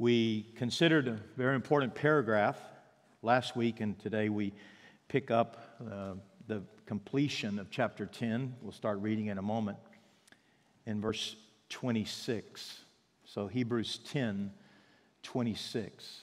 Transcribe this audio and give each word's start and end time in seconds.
We 0.00 0.52
considered 0.54 1.08
a 1.08 1.18
very 1.36 1.56
important 1.56 1.92
paragraph 1.92 2.56
last 3.22 3.56
week, 3.56 3.80
and 3.80 3.98
today 3.98 4.28
we 4.28 4.54
pick 5.08 5.32
up 5.32 5.76
uh, 5.80 6.12
the 6.46 6.62
completion 6.86 7.58
of 7.58 7.68
chapter 7.68 8.06
10. 8.06 8.54
We'll 8.62 8.70
start 8.70 9.00
reading 9.00 9.26
in 9.26 9.38
a 9.38 9.42
moment 9.42 9.76
in 10.86 11.00
verse 11.00 11.34
26. 11.70 12.78
So, 13.24 13.48
Hebrews 13.48 13.98
10 14.08 14.52
26. 15.24 16.22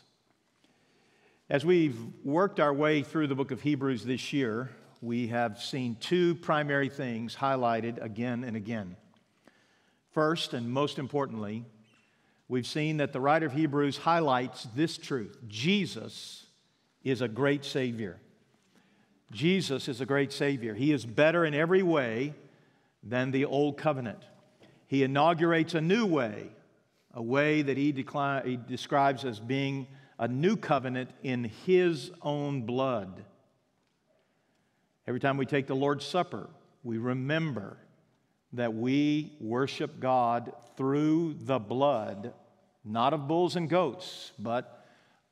As 1.49 1.65
we've 1.65 1.99
worked 2.23 2.61
our 2.61 2.73
way 2.73 3.03
through 3.03 3.27
the 3.27 3.35
book 3.35 3.51
of 3.51 3.59
Hebrews 3.59 4.05
this 4.05 4.31
year, 4.31 4.69
we 5.01 5.27
have 5.27 5.61
seen 5.61 5.97
two 5.99 6.35
primary 6.35 6.87
things 6.87 7.35
highlighted 7.35 8.01
again 8.01 8.45
and 8.45 8.55
again. 8.55 8.95
First, 10.13 10.53
and 10.53 10.71
most 10.71 10.97
importantly, 10.97 11.65
we've 12.47 12.67
seen 12.67 12.97
that 12.97 13.13
the 13.13 13.19
writer 13.19 13.45
of 13.45 13.53
Hebrews 13.53 13.97
highlights 13.97 14.67
this 14.75 14.97
truth 14.97 15.37
Jesus 15.47 16.45
is 17.03 17.21
a 17.21 17.27
great 17.27 17.63
Savior. 17.65 18.19
Jesus 19.31 19.87
is 19.87 20.01
a 20.01 20.05
great 20.05 20.31
Savior. 20.31 20.73
He 20.73 20.91
is 20.91 21.05
better 21.05 21.45
in 21.45 21.53
every 21.53 21.83
way 21.83 22.33
than 23.03 23.31
the 23.31 23.45
old 23.45 23.77
covenant. 23.77 24.23
He 24.87 25.03
inaugurates 25.03 25.73
a 25.73 25.81
new 25.81 26.05
way, 26.05 26.47
a 27.13 27.21
way 27.21 27.61
that 27.61 27.75
he, 27.75 27.91
decli- 27.91 28.45
he 28.45 28.57
describes 28.57 29.25
as 29.25 29.39
being 29.39 29.87
a 30.17 30.27
new 30.27 30.55
covenant 30.55 31.09
in 31.23 31.45
His 31.65 32.11
own 32.21 32.61
blood. 32.61 33.23
Every 35.07 35.19
time 35.19 35.37
we 35.37 35.45
take 35.45 35.67
the 35.67 35.75
Lord's 35.75 36.05
Supper, 36.05 36.49
we 36.83 36.97
remember 36.97 37.77
that 38.53 38.73
we 38.73 39.33
worship 39.39 39.99
God 39.99 40.53
through 40.77 41.35
the 41.41 41.59
blood, 41.59 42.33
not 42.83 43.13
of 43.13 43.27
bulls 43.27 43.55
and 43.55 43.69
goats, 43.69 44.31
but 44.39 44.85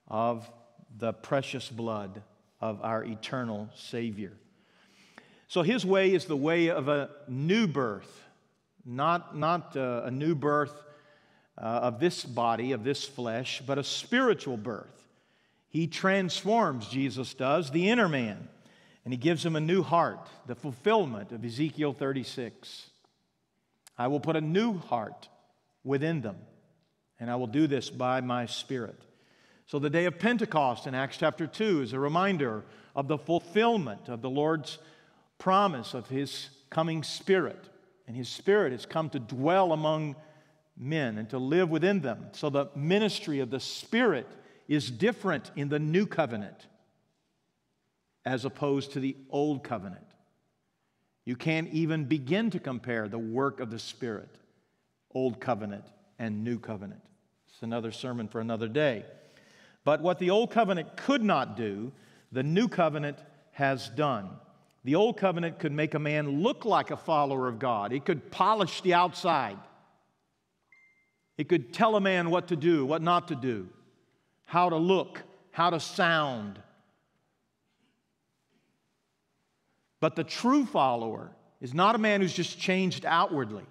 of 0.08 0.50
the 0.98 1.14
precious 1.14 1.70
blood 1.70 2.22
of 2.62 2.82
our 2.82 3.04
eternal 3.04 3.70
Savior. 3.76 4.34
So 5.48 5.62
his 5.62 5.86
way 5.86 6.14
is 6.14 6.26
the 6.26 6.38
way 6.38 6.70
of 6.70 6.88
a 6.88 7.10
new 7.28 7.68
birth, 7.68 8.24
not, 8.86 9.38
not 9.38 9.76
a, 9.76 9.84
uh, 9.84 10.06
a 10.06 10.12
new 10.12 10.34
birth 10.36 10.74
uh, 11.58 11.62
of 11.62 12.00
this 12.00 12.26
body, 12.26 12.72
of 12.72 12.84
this 12.84 13.06
flesh, 13.06 13.62
but 13.66 13.78
a 13.78 13.84
spiritual 13.84 14.58
birth. 14.58 15.04
He 15.70 15.88
transforms, 15.88 16.88
Jesus 16.88 17.34
does, 17.34 17.72
the 17.72 17.90
inner 17.90 18.10
man, 18.10 18.48
and 19.04 19.14
he 19.14 19.18
gives 19.18 19.46
him 19.46 19.56
a 19.56 19.60
new 19.60 19.84
heart, 19.84 20.28
the 20.48 20.56
fulfillment 20.56 21.32
of 21.32 21.44
Ezekiel 21.44 21.94
36. 21.94 22.90
I 23.98 24.08
will 24.08 24.20
put 24.20 24.36
a 24.36 24.42
new 24.42 24.78
heart 24.78 25.30
within 25.84 26.22
them, 26.22 26.38
and 27.20 27.30
I 27.30 27.36
will 27.36 27.48
do 27.48 27.68
this 27.68 27.90
by 27.90 28.22
my 28.22 28.46
Spirit. 28.46 29.00
So, 29.66 29.80
the 29.80 29.90
day 29.90 30.06
of 30.06 30.20
Pentecost 30.20 30.88
in 30.88 30.96
Acts 30.96 31.18
chapter 31.18 31.48
2 31.48 31.82
is 31.82 31.94
a 31.94 32.00
reminder 32.00 32.66
of 32.96 33.08
the 33.08 33.18
fulfillment 33.18 34.10
of 34.10 34.22
the 34.22 34.30
Lord's 34.30 34.78
promise 35.38 35.94
of 35.94 36.08
His 36.10 36.50
coming 36.70 37.04
Spirit. 37.04 37.70
And 38.08 38.16
His 38.16 38.30
Spirit 38.30 38.72
has 38.72 38.86
come 38.86 39.10
to 39.12 39.20
dwell 39.20 39.72
among 39.72 40.16
men 40.78 41.18
and 41.18 41.30
to 41.30 41.38
live 41.38 41.70
within 41.70 42.02
them. 42.02 42.28
So, 42.34 42.50
the 42.50 42.68
ministry 42.76 43.40
of 43.40 43.50
the 43.50 43.60
Spirit 43.60 44.28
is 44.68 44.92
different 44.92 45.52
in 45.56 45.70
the 45.70 45.80
new 45.80 46.06
covenant 46.06 46.68
as 48.26 48.46
opposed 48.46 48.94
to 48.94 49.00
the 49.00 49.16
old 49.30 49.64
covenant. 49.64 50.13
You 51.26 51.36
can't 51.36 51.70
even 51.70 52.06
begin 52.06 52.50
to 52.52 52.60
compare 52.60 53.08
the 53.08 53.20
work 53.20 53.60
of 53.60 53.70
the 53.70 53.80
Spirit, 53.80 54.30
Old 55.14 55.40
Covenant 55.40 55.86
and 56.20 56.44
New 56.44 56.60
Covenant. 56.60 57.02
It's 57.48 57.64
another 57.64 57.92
sermon 57.92 58.28
for 58.28 58.42
another 58.42 58.68
day. 58.68 59.06
But 59.86 60.02
what 60.02 60.20
the 60.20 60.30
Old 60.30 60.52
Covenant 60.52 60.98
could 60.98 61.24
not 61.24 61.56
do, 61.56 61.92
the 62.32 62.44
New 62.44 62.68
Covenant 62.68 63.20
has 63.52 63.90
done. 63.90 64.30
The 64.84 64.96
Old 64.96 65.18
Covenant 65.18 65.60
could 65.60 65.72
make 65.72 65.94
a 65.94 66.00
man 66.00 66.42
look 66.42 66.66
like 66.66 66.92
a 66.92 66.98
follower 66.98 67.48
of 67.48 67.60
God, 67.60 67.94
it 67.94 68.06
could 68.06 68.32
polish 68.32 68.82
the 68.82 68.94
outside, 68.94 69.58
it 71.38 71.48
could 71.48 71.74
tell 71.74 71.96
a 71.96 72.02
man 72.02 72.30
what 72.30 72.50
to 72.50 72.56
do, 72.56 72.86
what 72.86 73.02
not 73.02 73.30
to 73.30 73.36
do, 73.36 73.70
how 74.46 74.70
to 74.70 74.78
look, 74.78 75.22
how 75.52 75.70
to 75.70 75.80
sound. 75.80 76.60
But 80.04 80.18
the 80.18 80.26
true 80.26 80.66
follower 80.66 81.32
is 81.62 81.74
not 81.74 81.96
a 81.96 81.98
man 81.98 82.20
who's 82.20 82.34
just 82.34 82.60
changed 82.60 83.06
outwardly. 83.06 83.64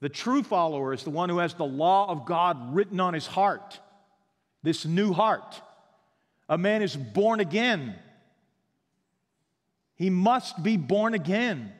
The 0.00 0.10
true 0.10 0.42
follower 0.42 0.92
is 0.92 1.02
the 1.02 1.08
one 1.08 1.30
who 1.30 1.38
has 1.38 1.54
the 1.54 1.64
law 1.64 2.10
of 2.10 2.26
God 2.26 2.74
written 2.74 3.00
on 3.00 3.14
his 3.14 3.26
heart, 3.26 3.80
this 4.62 4.84
new 4.84 5.14
heart. 5.14 5.62
A 6.46 6.58
man 6.58 6.82
is 6.82 6.94
born 6.94 7.40
again. 7.40 7.94
He 9.94 10.10
must 10.10 10.62
be 10.62 10.76
born 10.76 11.14
again. 11.14 11.72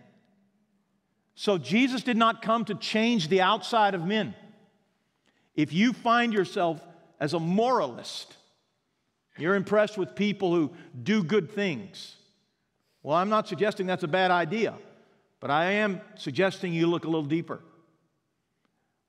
So 1.35 1.59
Jesus 1.59 2.03
did 2.03 2.17
not 2.17 2.41
come 2.41 2.65
to 2.65 2.75
change 2.77 3.29
the 3.29 3.43
outside 3.43 3.95
of 3.95 4.07
men. 4.07 4.35
If 5.55 5.75
you 5.75 5.93
find 5.93 6.33
yourself 6.33 6.81
as 7.21 7.35
a 7.35 7.39
moralist, 7.39 8.35
you're 9.37 9.55
impressed 9.55 9.99
with 9.99 10.15
people 10.15 10.55
who 10.55 10.73
do 11.03 11.23
good 11.23 11.53
things, 11.53 12.15
well, 13.09 13.17
I'm 13.17 13.31
not 13.31 13.49
suggesting 13.49 13.87
that's 13.87 14.03
a 14.03 14.07
bad 14.07 14.31
idea, 14.31 14.75
but 15.41 15.51
I 15.51 15.71
am 15.71 16.03
suggesting 16.17 16.75
you 16.75 16.87
look 16.89 17.05
a 17.05 17.07
little 17.07 17.25
deeper. 17.25 17.59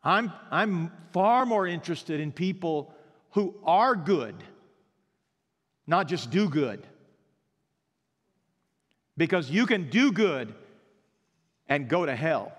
I'm, 0.01 0.31
I'm 0.49 0.93
far 1.11 1.45
more 1.45 1.67
interested 1.67 2.21
in 2.21 2.31
people 2.31 2.93
who 3.31 3.55
are 3.65 3.97
good, 3.97 4.35
not 5.85 6.07
just 6.07 6.31
do 6.31 6.47
good. 6.47 6.87
Because 9.17 9.51
you 9.51 9.65
can 9.65 9.89
do 9.89 10.13
good 10.13 10.53
and 11.67 11.89
go 11.89 12.05
to 12.05 12.15
hell. 12.15 12.53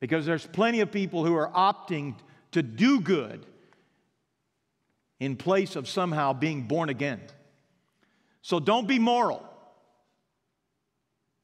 Because 0.00 0.24
there's 0.24 0.46
plenty 0.46 0.80
of 0.80 0.90
people 0.90 1.22
who 1.22 1.34
are 1.34 1.50
opting 1.50 2.14
to 2.52 2.62
do 2.62 2.98
good 2.98 3.44
in 5.20 5.36
place 5.36 5.76
of 5.76 5.86
somehow 5.86 6.32
being 6.32 6.62
born 6.62 6.88
again. 6.88 7.20
So 8.42 8.58
don't 8.60 8.88
be 8.88 8.98
moral 8.98 9.48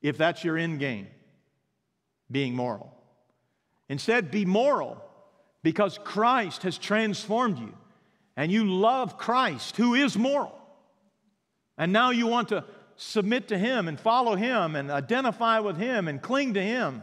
if 0.03 0.19
that's 0.19 0.45
your 0.45 0.59
end 0.59 0.81
game, 0.81 1.07
being 2.31 2.55
moral. 2.55 2.93
Instead, 3.89 4.31
be 4.31 4.45
moral 4.45 5.03
because 5.63 5.99
Christ 6.05 6.63
has 6.65 6.77
transformed 6.77 7.59
you 7.59 7.73
and 8.37 8.53
you 8.53 8.65
love 8.65 9.17
Christ, 9.17 9.77
who 9.77 9.95
is 9.95 10.17
moral. 10.17 10.55
And 11.77 11.93
now 11.93 12.11
you 12.11 12.27
want 12.27 12.49
to 12.49 12.65
submit 12.97 13.49
to 13.49 13.59
Him 13.59 13.89
and 13.89 13.99
follow 13.99 14.35
Him 14.35 14.77
and 14.77 14.91
identify 14.91 15.61
with 15.61 15.77
Him 15.77 16.09
and 16.09 16.21
cling 16.21 16.55
to 16.55 16.63
Him. 16.63 17.03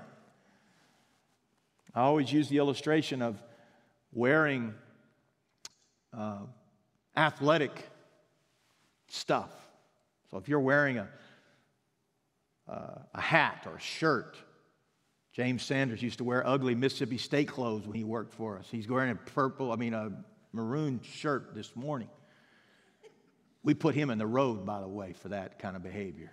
I 1.94 2.01
always 2.01 2.31
use 2.31 2.50
the 2.50 2.57
illustration 2.57 3.22
of 3.22 3.41
wearing 4.11 4.73
uh, 6.17 6.39
athletic 7.16 7.72
stuff. 9.07 9.50
If 10.38 10.50
you're 10.50 10.59
wearing 10.59 10.97
a, 10.97 11.07
uh, 12.68 13.00
a 13.13 13.22
hat 13.22 13.63
or 13.66 13.75
a 13.75 13.79
shirt, 13.79 14.38
James 15.34 15.63
Sanders 15.63 16.01
used 16.01 16.19
to 16.19 16.23
wear 16.23 16.46
ugly 16.47 16.75
Mississippi 16.75 17.18
State 17.18 17.50
clothes 17.50 17.85
when 17.85 17.96
he 17.96 18.03
worked 18.03 18.34
for 18.34 18.57
us. 18.57 18.68
He's 18.72 18.88
wearing 18.88 19.12
a 19.12 19.16
purple, 19.16 19.72
I 19.72 19.75
mean, 19.75 19.94
a 19.94 20.12
maroon 20.53 21.01
shirt 21.03 21.53
this 21.53 21.75
morning. 21.75 22.09
We 23.63 23.73
put 23.73 23.96
him 23.96 24.09
in 24.09 24.18
the 24.18 24.28
road, 24.28 24.66
by 24.66 24.79
the 24.79 24.88
way, 24.88 25.13
for 25.13 25.29
that 25.29 25.59
kind 25.59 25.75
of 25.75 25.84
behavior. 25.84 26.31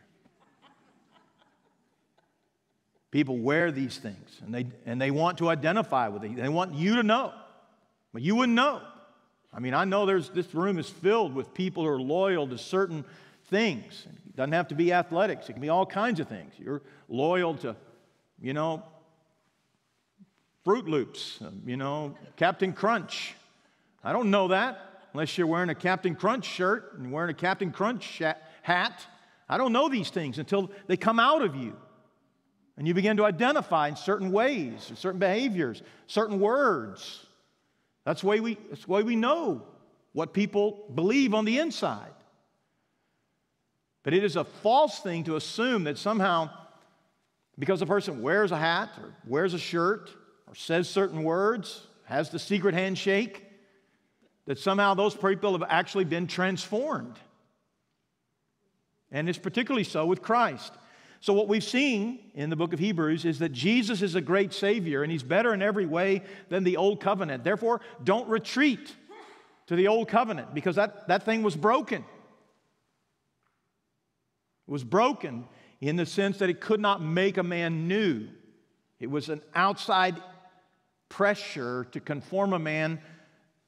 People 3.10 3.38
wear 3.38 3.72
these 3.72 3.98
things 3.98 4.40
and 4.44 4.54
they, 4.54 4.66
and 4.86 5.00
they 5.00 5.10
want 5.10 5.38
to 5.38 5.48
identify 5.48 6.08
with 6.08 6.24
it. 6.24 6.36
They 6.36 6.48
want 6.48 6.74
you 6.74 6.96
to 6.96 7.02
know, 7.02 7.32
but 8.12 8.22
you 8.22 8.36
wouldn't 8.36 8.56
know. 8.56 8.80
I 9.52 9.60
mean, 9.60 9.74
I 9.74 9.84
know 9.84 10.06
there's, 10.06 10.30
this 10.30 10.54
room 10.54 10.78
is 10.78 10.88
filled 10.88 11.34
with 11.34 11.52
people 11.52 11.82
who 11.82 11.90
are 11.90 12.00
loyal 12.00 12.48
to 12.48 12.56
certain 12.56 13.04
things. 13.52 14.06
It 14.26 14.34
doesn't 14.34 14.52
have 14.52 14.68
to 14.68 14.74
be 14.74 14.92
athletics, 14.92 15.48
it 15.48 15.52
can 15.52 15.62
be 15.62 15.68
all 15.68 15.86
kinds 15.86 16.18
of 16.18 16.26
things. 16.26 16.54
You're 16.58 16.82
loyal 17.08 17.54
to, 17.58 17.76
you 18.40 18.54
know, 18.54 18.82
Froot 20.66 20.88
Loops, 20.88 21.38
um, 21.42 21.62
you 21.66 21.76
know, 21.76 22.16
Captain 22.36 22.72
Crunch. 22.72 23.34
I 24.02 24.12
don't 24.12 24.30
know 24.30 24.48
that 24.48 24.78
unless 25.12 25.36
you're 25.36 25.46
wearing 25.46 25.68
a 25.68 25.74
Captain 25.74 26.14
Crunch 26.14 26.46
shirt 26.46 26.94
and 26.98 27.12
wearing 27.12 27.30
a 27.30 27.34
Captain 27.34 27.70
Crunch 27.70 28.22
hat. 28.62 29.06
I 29.48 29.58
don't 29.58 29.72
know 29.72 29.88
these 29.88 30.08
things 30.08 30.38
until 30.38 30.70
they 30.86 30.96
come 30.96 31.20
out 31.20 31.42
of 31.42 31.54
you. 31.54 31.76
And 32.78 32.88
you 32.88 32.94
begin 32.94 33.18
to 33.18 33.26
identify 33.26 33.88
in 33.88 33.96
certain 33.96 34.32
ways, 34.32 34.90
certain 34.94 35.20
behaviors, 35.20 35.82
certain 36.06 36.40
words. 36.40 37.26
That's 38.04 38.24
way 38.24 38.40
we, 38.40 38.56
that's 38.70 38.86
the 38.86 38.90
way 38.90 39.02
we 39.02 39.14
know 39.14 39.62
what 40.14 40.32
people 40.32 40.84
believe 40.94 41.34
on 41.34 41.44
the 41.44 41.58
inside. 41.58 42.12
But 44.02 44.14
it 44.14 44.24
is 44.24 44.36
a 44.36 44.44
false 44.44 45.00
thing 45.00 45.24
to 45.24 45.36
assume 45.36 45.84
that 45.84 45.98
somehow, 45.98 46.50
because 47.58 47.82
a 47.82 47.86
person 47.86 48.22
wears 48.22 48.50
a 48.50 48.56
hat 48.56 48.90
or 48.98 49.14
wears 49.26 49.54
a 49.54 49.58
shirt 49.58 50.10
or 50.46 50.54
says 50.54 50.88
certain 50.88 51.22
words, 51.22 51.86
has 52.04 52.30
the 52.30 52.38
secret 52.38 52.74
handshake, 52.74 53.44
that 54.46 54.58
somehow 54.58 54.94
those 54.94 55.14
people 55.14 55.52
have 55.52 55.68
actually 55.68 56.04
been 56.04 56.26
transformed. 56.26 57.16
And 59.12 59.28
it's 59.28 59.38
particularly 59.38 59.84
so 59.84 60.06
with 60.06 60.20
Christ. 60.20 60.72
So, 61.20 61.32
what 61.32 61.46
we've 61.46 61.62
seen 61.62 62.18
in 62.34 62.50
the 62.50 62.56
book 62.56 62.72
of 62.72 62.80
Hebrews 62.80 63.24
is 63.24 63.38
that 63.38 63.52
Jesus 63.52 64.02
is 64.02 64.16
a 64.16 64.20
great 64.20 64.52
Savior 64.52 65.04
and 65.04 65.12
He's 65.12 65.22
better 65.22 65.54
in 65.54 65.62
every 65.62 65.86
way 65.86 66.22
than 66.48 66.64
the 66.64 66.76
old 66.76 67.00
covenant. 67.00 67.44
Therefore, 67.44 67.80
don't 68.02 68.28
retreat 68.28 68.92
to 69.68 69.76
the 69.76 69.86
old 69.86 70.08
covenant 70.08 70.52
because 70.52 70.74
that, 70.74 71.06
that 71.06 71.22
thing 71.22 71.44
was 71.44 71.54
broken. 71.54 72.04
Was 74.72 74.84
broken 74.84 75.44
in 75.82 75.96
the 75.96 76.06
sense 76.06 76.38
that 76.38 76.48
it 76.48 76.62
could 76.62 76.80
not 76.80 77.02
make 77.02 77.36
a 77.36 77.42
man 77.42 77.88
new, 77.88 78.26
it 78.98 79.10
was 79.10 79.28
an 79.28 79.42
outside 79.54 80.16
pressure 81.10 81.86
to 81.92 82.00
conform 82.00 82.54
a 82.54 82.58
man 82.58 82.98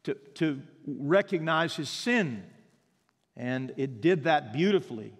to, 0.05 0.15
to 0.37 0.63
recognize 0.87 1.77
his 1.77 1.91
sin. 1.91 2.43
And 3.37 3.75
it 3.77 4.01
did 4.01 4.25
that 4.25 4.55
beautifully. 4.55 5.13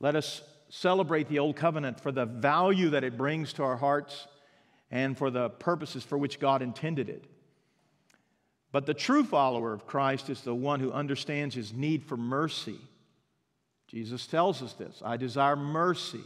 Let 0.00 0.16
us 0.16 0.40
celebrate 0.70 1.28
the 1.28 1.40
Old 1.40 1.56
Covenant 1.56 2.00
for 2.00 2.10
the 2.10 2.24
value 2.24 2.88
that 2.90 3.04
it 3.04 3.18
brings 3.18 3.52
to 3.54 3.64
our 3.64 3.76
hearts 3.76 4.26
and 4.90 5.18
for 5.18 5.30
the 5.30 5.50
purposes 5.50 6.02
for 6.02 6.16
which 6.16 6.40
God 6.40 6.62
intended 6.62 7.10
it. 7.10 7.26
But 8.72 8.86
the 8.86 8.94
true 8.94 9.24
follower 9.24 9.74
of 9.74 9.86
Christ 9.86 10.30
is 10.30 10.40
the 10.40 10.54
one 10.54 10.80
who 10.80 10.92
understands 10.92 11.54
his 11.54 11.74
need 11.74 12.04
for 12.04 12.16
mercy. 12.16 12.78
Jesus 13.88 14.26
tells 14.26 14.62
us 14.62 14.74
this 14.74 15.02
I 15.04 15.16
desire 15.16 15.56
mercy, 15.56 16.22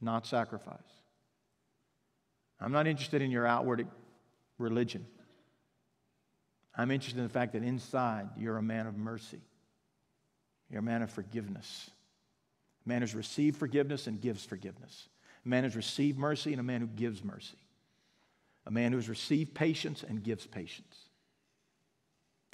not 0.00 0.26
sacrifice. 0.26 0.78
I'm 2.60 2.72
not 2.72 2.86
interested 2.86 3.20
in 3.20 3.30
your 3.30 3.46
outward 3.46 3.86
religion. 4.58 5.04
I'm 6.76 6.90
interested 6.90 7.18
in 7.18 7.26
the 7.26 7.32
fact 7.32 7.52
that 7.52 7.62
inside 7.62 8.28
you're 8.38 8.56
a 8.56 8.62
man 8.62 8.86
of 8.86 8.96
mercy, 8.96 9.40
you're 10.70 10.80
a 10.80 10.82
man 10.82 11.02
of 11.02 11.10
forgiveness. 11.10 11.90
A 12.84 12.88
man 12.88 13.00
who's 13.00 13.14
received 13.14 13.56
forgiveness 13.56 14.06
and 14.06 14.20
gives 14.20 14.44
forgiveness. 14.44 15.08
A 15.44 15.48
man 15.48 15.64
who's 15.64 15.76
received 15.76 16.18
mercy 16.18 16.52
and 16.52 16.60
a 16.60 16.64
man 16.64 16.80
who 16.80 16.86
gives 16.86 17.24
mercy. 17.24 17.56
A 18.66 18.70
man 18.70 18.92
who's 18.92 19.08
received 19.08 19.54
patience 19.54 20.02
and 20.02 20.22
gives 20.22 20.46
patience. 20.46 20.96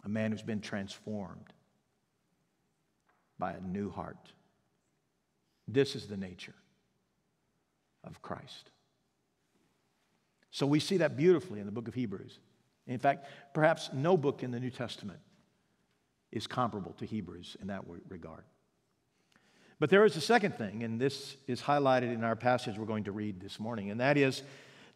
A 0.04 0.08
man 0.08 0.32
who's 0.32 0.42
been 0.42 0.60
transformed 0.60 1.52
by 3.40 3.54
a 3.54 3.60
new 3.60 3.90
heart. 3.90 4.32
This 5.66 5.96
is 5.96 6.06
the 6.06 6.16
nature 6.16 6.54
of 8.04 8.22
Christ. 8.22 8.70
So 10.52 10.66
we 10.66 10.78
see 10.78 10.98
that 10.98 11.16
beautifully 11.16 11.58
in 11.58 11.66
the 11.66 11.72
book 11.72 11.88
of 11.88 11.94
Hebrews. 11.94 12.38
In 12.86 12.98
fact, 12.98 13.26
perhaps 13.54 13.90
no 13.92 14.16
book 14.16 14.42
in 14.42 14.50
the 14.50 14.60
New 14.60 14.70
Testament 14.70 15.20
is 16.32 16.46
comparable 16.46 16.92
to 16.94 17.06
Hebrews 17.06 17.56
in 17.60 17.68
that 17.68 17.82
regard. 18.08 18.44
But 19.78 19.90
there 19.90 20.04
is 20.04 20.16
a 20.16 20.20
second 20.20 20.56
thing, 20.56 20.82
and 20.82 21.00
this 21.00 21.36
is 21.46 21.62
highlighted 21.62 22.12
in 22.14 22.22
our 22.22 22.36
passage 22.36 22.78
we're 22.78 22.84
going 22.84 23.04
to 23.04 23.12
read 23.12 23.40
this 23.40 23.58
morning, 23.58 23.90
and 23.90 24.00
that 24.00 24.16
is 24.16 24.42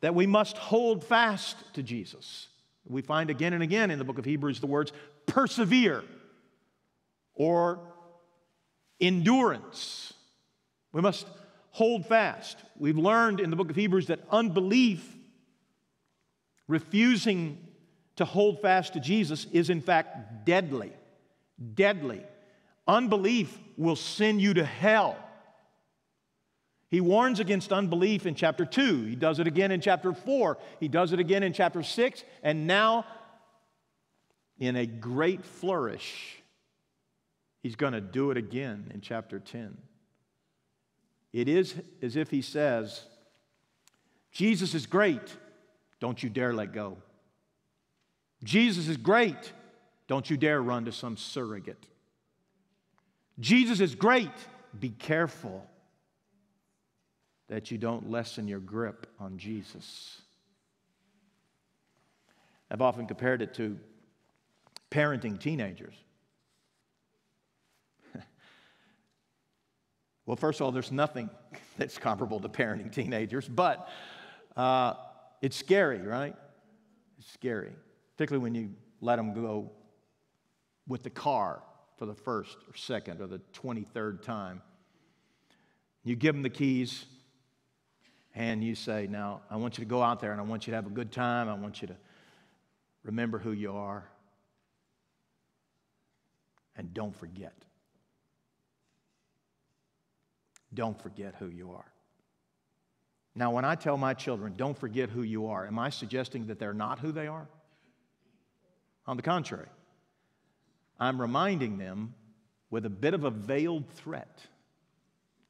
that 0.00 0.14
we 0.14 0.26
must 0.26 0.58
hold 0.58 1.02
fast 1.02 1.56
to 1.74 1.82
Jesus. 1.82 2.48
We 2.86 3.00
find 3.00 3.30
again 3.30 3.54
and 3.54 3.62
again 3.62 3.90
in 3.90 3.98
the 3.98 4.04
book 4.04 4.18
of 4.18 4.26
Hebrews 4.26 4.60
the 4.60 4.66
words 4.66 4.92
persevere 5.26 6.04
or 7.34 7.80
endurance. 9.00 10.12
We 10.92 11.00
must 11.00 11.26
hold 11.70 12.06
fast. 12.06 12.56
We've 12.78 12.98
learned 12.98 13.40
in 13.40 13.50
the 13.50 13.56
book 13.56 13.70
of 13.70 13.76
Hebrews 13.76 14.06
that 14.06 14.20
unbelief, 14.30 15.04
refusing 16.68 17.58
to 18.16 18.24
hold 18.24 18.62
fast 18.62 18.92
to 18.92 19.00
Jesus, 19.00 19.46
is 19.52 19.70
in 19.70 19.80
fact 19.80 20.44
deadly. 20.46 20.92
Deadly. 21.74 22.22
Unbelief 22.86 23.58
will 23.76 23.96
send 23.96 24.40
you 24.40 24.54
to 24.54 24.64
hell. 24.64 25.16
He 26.90 27.00
warns 27.00 27.40
against 27.40 27.72
unbelief 27.72 28.24
in 28.24 28.36
chapter 28.36 28.64
2. 28.64 29.02
He 29.02 29.16
does 29.16 29.40
it 29.40 29.48
again 29.48 29.72
in 29.72 29.80
chapter 29.80 30.12
4. 30.12 30.58
He 30.78 30.86
does 30.86 31.12
it 31.12 31.18
again 31.18 31.42
in 31.42 31.52
chapter 31.52 31.82
6. 31.82 32.24
And 32.44 32.68
now, 32.68 33.04
in 34.60 34.76
a 34.76 34.86
great 34.86 35.44
flourish, 35.44 36.36
he's 37.64 37.76
going 37.76 37.94
to 37.94 38.00
do 38.00 38.30
it 38.30 38.36
again 38.36 38.90
in 38.92 39.00
chapter 39.00 39.40
10. 39.40 39.78
It 41.32 41.48
is 41.48 41.74
as 42.02 42.14
if 42.14 42.30
he 42.30 42.42
says, 42.42 43.06
Jesus 44.30 44.74
is 44.74 44.84
great. 44.84 45.34
Don't 45.98 46.22
you 46.22 46.28
dare 46.28 46.52
let 46.52 46.74
go. 46.74 46.98
Jesus 48.44 48.86
is 48.86 48.98
great. 48.98 49.52
Don't 50.08 50.28
you 50.28 50.36
dare 50.36 50.60
run 50.60 50.84
to 50.84 50.92
some 50.92 51.16
surrogate. 51.16 51.86
Jesus 53.40 53.80
is 53.80 53.94
great. 53.94 54.28
Be 54.78 54.90
careful 54.90 55.66
that 57.48 57.70
you 57.70 57.78
don't 57.78 58.10
lessen 58.10 58.46
your 58.46 58.60
grip 58.60 59.06
on 59.18 59.38
Jesus. 59.38 60.20
I've 62.70 62.82
often 62.82 63.06
compared 63.06 63.40
it 63.40 63.54
to 63.54 63.78
parenting 64.90 65.40
teenagers. 65.40 65.94
Well, 70.26 70.36
first 70.36 70.60
of 70.60 70.64
all, 70.64 70.72
there's 70.72 70.92
nothing 70.92 71.30
that's 71.78 71.98
comparable 71.98 72.40
to 72.40 72.48
parenting 72.48 72.92
teenagers, 72.92 73.48
but 73.48 73.88
uh, 74.56 74.94
it's 75.42 75.56
scary, 75.56 76.00
right? 76.00 76.34
It's 77.18 77.32
scary, 77.32 77.72
particularly 78.16 78.42
when 78.42 78.54
you 78.54 78.70
let 79.00 79.16
them 79.16 79.34
go 79.34 79.70
with 80.86 81.02
the 81.02 81.10
car 81.10 81.62
for 81.96 82.06
the 82.06 82.14
first 82.14 82.56
or 82.68 82.76
second 82.76 83.20
or 83.20 83.26
the 83.26 83.40
23rd 83.52 84.22
time. 84.22 84.62
You 86.02 86.16
give 86.16 86.34
them 86.34 86.42
the 86.42 86.50
keys 86.50 87.06
and 88.34 88.62
you 88.62 88.74
say, 88.74 89.06
Now, 89.06 89.42
I 89.50 89.56
want 89.56 89.78
you 89.78 89.84
to 89.84 89.88
go 89.88 90.02
out 90.02 90.20
there 90.20 90.32
and 90.32 90.40
I 90.40 90.44
want 90.44 90.66
you 90.66 90.72
to 90.72 90.76
have 90.76 90.86
a 90.86 90.90
good 90.90 91.12
time. 91.12 91.48
I 91.48 91.54
want 91.54 91.80
you 91.80 91.88
to 91.88 91.96
remember 93.02 93.38
who 93.38 93.52
you 93.52 93.72
are. 93.72 94.04
And 96.76 96.92
don't 96.92 97.14
forget. 97.14 97.54
Don't 100.74 101.00
forget 101.00 101.34
who 101.38 101.48
you 101.48 101.72
are. 101.72 101.90
Now, 103.34 103.50
when 103.50 103.64
I 103.64 103.74
tell 103.74 103.96
my 103.96 104.14
children, 104.14 104.54
don't 104.56 104.78
forget 104.78 105.10
who 105.10 105.22
you 105.22 105.46
are, 105.48 105.66
am 105.66 105.78
I 105.78 105.90
suggesting 105.90 106.46
that 106.46 106.58
they're 106.58 106.74
not 106.74 107.00
who 107.00 107.10
they 107.10 107.26
are? 107.26 107.48
On 109.06 109.16
the 109.16 109.22
contrary, 109.22 109.68
I'm 111.00 111.20
reminding 111.20 111.78
them 111.78 112.14
with 112.70 112.86
a 112.86 112.90
bit 112.90 113.12
of 113.12 113.24
a 113.24 113.30
veiled 113.30 113.88
threat 113.90 114.46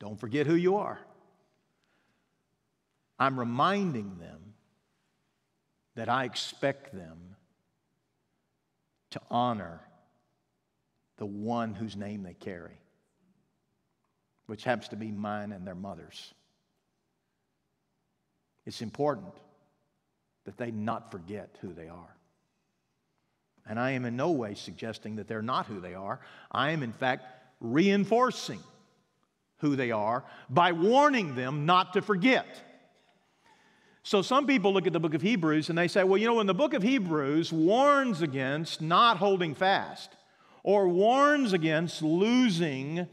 don't 0.04 0.20
forget 0.20 0.46
who 0.46 0.54
you 0.54 0.76
are. 0.76 1.00
I'm 3.18 3.38
reminding 3.38 4.18
them 4.18 4.54
that 5.94 6.10
I 6.10 6.24
expect 6.24 6.92
them 6.92 7.36
to 9.10 9.20
honor 9.30 9.80
the 11.16 11.24
one 11.24 11.72
whose 11.72 11.96
name 11.96 12.22
they 12.22 12.34
carry, 12.34 12.78
which 14.46 14.64
happens 14.64 14.88
to 14.88 14.96
be 14.96 15.10
mine 15.10 15.52
and 15.52 15.66
their 15.66 15.74
mother's. 15.74 16.34
It's 18.66 18.82
important 18.82 19.32
that 20.44 20.56
they 20.56 20.70
not 20.70 21.10
forget 21.10 21.56
who 21.60 21.72
they 21.72 21.88
are. 21.88 22.16
And 23.66 23.78
I 23.78 23.92
am 23.92 24.04
in 24.04 24.16
no 24.16 24.30
way 24.30 24.54
suggesting 24.54 25.16
that 25.16 25.26
they're 25.26 25.42
not 25.42 25.66
who 25.66 25.80
they 25.80 25.94
are. 25.94 26.20
I 26.52 26.70
am, 26.70 26.82
in 26.82 26.92
fact, 26.92 27.24
reinforcing 27.60 28.60
who 29.58 29.76
they 29.76 29.90
are 29.90 30.24
by 30.50 30.72
warning 30.72 31.34
them 31.34 31.64
not 31.64 31.94
to 31.94 32.02
forget. 32.02 32.46
So 34.02 34.20
some 34.20 34.46
people 34.46 34.74
look 34.74 34.86
at 34.86 34.92
the 34.92 35.00
book 35.00 35.14
of 35.14 35.22
Hebrews 35.22 35.70
and 35.70 35.78
they 35.78 35.88
say, 35.88 36.04
well, 36.04 36.18
you 36.18 36.26
know, 36.26 36.34
when 36.34 36.46
the 36.46 36.52
book 36.52 36.74
of 36.74 36.82
Hebrews 36.82 37.50
warns 37.50 38.20
against 38.20 38.82
not 38.82 39.16
holding 39.16 39.54
fast 39.54 40.10
or 40.62 40.88
warns 40.88 41.54
against 41.54 42.02
losing 42.02 43.08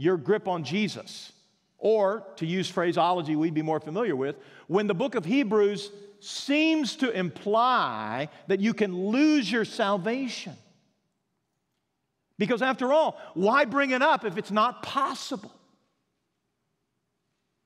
your 0.00 0.16
grip 0.16 0.48
on 0.48 0.64
Jesus, 0.64 1.32
or 1.78 2.24
to 2.36 2.46
use 2.46 2.70
phraseology 2.70 3.36
we'd 3.36 3.54
be 3.54 3.62
more 3.62 3.80
familiar 3.80 4.16
with, 4.16 4.36
when 4.66 4.86
the 4.86 4.94
book 4.94 5.14
of 5.14 5.24
Hebrews 5.24 5.90
seems 6.20 6.96
to 6.96 7.10
imply 7.10 8.28
that 8.46 8.60
you 8.60 8.72
can 8.72 8.96
lose 9.08 9.50
your 9.50 9.64
salvation. 9.64 10.54
Because 12.38 12.62
after 12.62 12.92
all, 12.92 13.20
why 13.34 13.66
bring 13.66 13.90
it 13.90 14.00
up 14.00 14.24
if 14.24 14.38
it's 14.38 14.50
not 14.50 14.82
possible? 14.82 15.52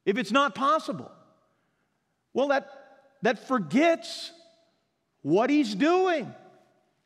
If 0.04 0.18
it's 0.18 0.32
not 0.32 0.54
possible, 0.54 1.10
well, 2.32 2.48
that, 2.48 2.68
that 3.22 3.46
forgets 3.46 4.32
what 5.22 5.50
he's 5.50 5.74
doing. 5.74 6.34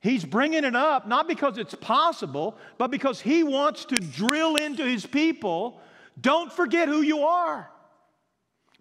He's 0.00 0.24
bringing 0.24 0.64
it 0.64 0.76
up 0.76 1.08
not 1.08 1.26
because 1.26 1.58
it's 1.58 1.74
possible, 1.74 2.56
but 2.76 2.90
because 2.90 3.20
he 3.20 3.42
wants 3.42 3.84
to 3.86 3.96
drill 3.96 4.56
into 4.56 4.84
his 4.84 5.04
people. 5.04 5.80
Don't 6.20 6.52
forget 6.52 6.88
who 6.88 7.02
you 7.02 7.24
are. 7.24 7.70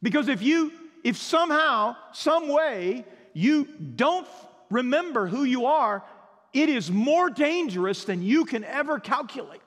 Because 0.02 0.28
if 0.28 0.42
you 0.42 0.72
if 1.04 1.18
somehow, 1.18 1.96
some 2.12 2.50
way, 2.50 3.06
you 3.34 3.66
don't 3.96 4.28
remember 4.70 5.28
who 5.28 5.44
you 5.44 5.68
are, 5.68 6.04
it 6.54 6.70
is 6.70 6.92
more 6.92 7.30
dangerous 7.30 8.04
than 8.04 8.22
you 8.22 8.46
can 8.46 8.64
ever 8.64 9.00
calculate. 9.00 9.62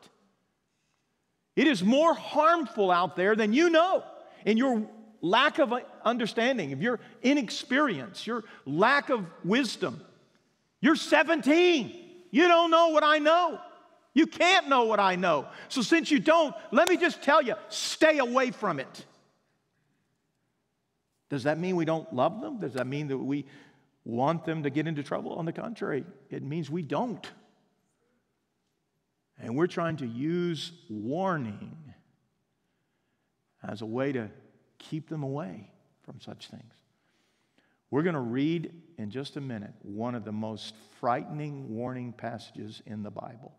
It 1.57 1.67
is 1.67 1.83
more 1.83 2.15
harmful 2.15 2.91
out 2.91 3.17
there 3.17 3.35
than 3.37 3.53
you 3.53 3.71
know. 3.71 4.05
And 4.45 4.59
your 4.59 4.87
lack 5.23 5.59
of 5.59 5.73
understanding, 6.05 6.73
of 6.73 6.83
your 6.83 7.01
inexperience, 7.23 8.27
your 8.27 8.45
lack 8.67 9.09
of 9.09 9.25
wisdom. 9.45 10.03
You're 10.81 10.97
17. 10.97 11.95
You 12.31 12.49
don't 12.49 12.71
know 12.71 12.89
what 12.89 13.05
I 13.05 13.19
know. 13.19 13.61
You 14.15 14.27
can't 14.27 14.69
know 14.69 14.85
what 14.85 14.99
I 14.99 15.17
know. 15.17 15.47
So, 15.69 15.83
since 15.83 16.11
you 16.11 16.19
don't, 16.19 16.55
let 16.73 16.89
me 16.89 16.97
just 16.97 17.23
tell 17.23 17.43
you 17.43 17.55
stay 17.69 18.19
away 18.19 18.51
from 18.51 18.81
it. 18.81 19.05
Does 21.29 21.45
that 21.45 21.59
mean 21.59 21.77
we 21.77 21.85
don't 21.85 22.13
love 22.13 22.41
them? 22.41 22.59
Does 22.59 22.73
that 22.75 22.89
mean 22.89 23.07
that 23.09 23.19
we 23.19 23.47
want 24.05 24.45
them 24.45 24.65
to 24.65 24.71
get 24.71 24.89
into 24.89 25.03
trouble? 25.05 25.35
On 25.35 25.45
the 25.45 25.53
contrary, 25.53 26.05
it 26.29 26.43
means 26.43 26.69
we 26.69 26.83
don't. 26.83 27.25
And 29.39 29.57
we're 29.57 29.69
trying 29.69 29.97
to 29.99 30.07
use 30.07 30.73
warning 30.91 31.77
as 33.63 33.81
a 33.81 33.87
way 33.87 34.13
to 34.13 34.29
keep 34.79 35.09
them 35.09 35.23
away 35.23 35.71
from 36.03 36.21
such 36.21 36.49
things. 36.49 36.75
We're 37.91 38.03
going 38.03 38.15
to 38.15 38.21
read 38.21 38.73
in 39.01 39.11
just 39.11 39.37
a 39.37 39.41
minute 39.41 39.73
one 39.83 40.15
of 40.15 40.25
the 40.25 40.33
most 40.33 40.75
frightening 41.01 41.75
warning 41.75 42.13
passages 42.13 42.83
in 42.85 43.03
the 43.03 43.11
Bible. 43.11 43.53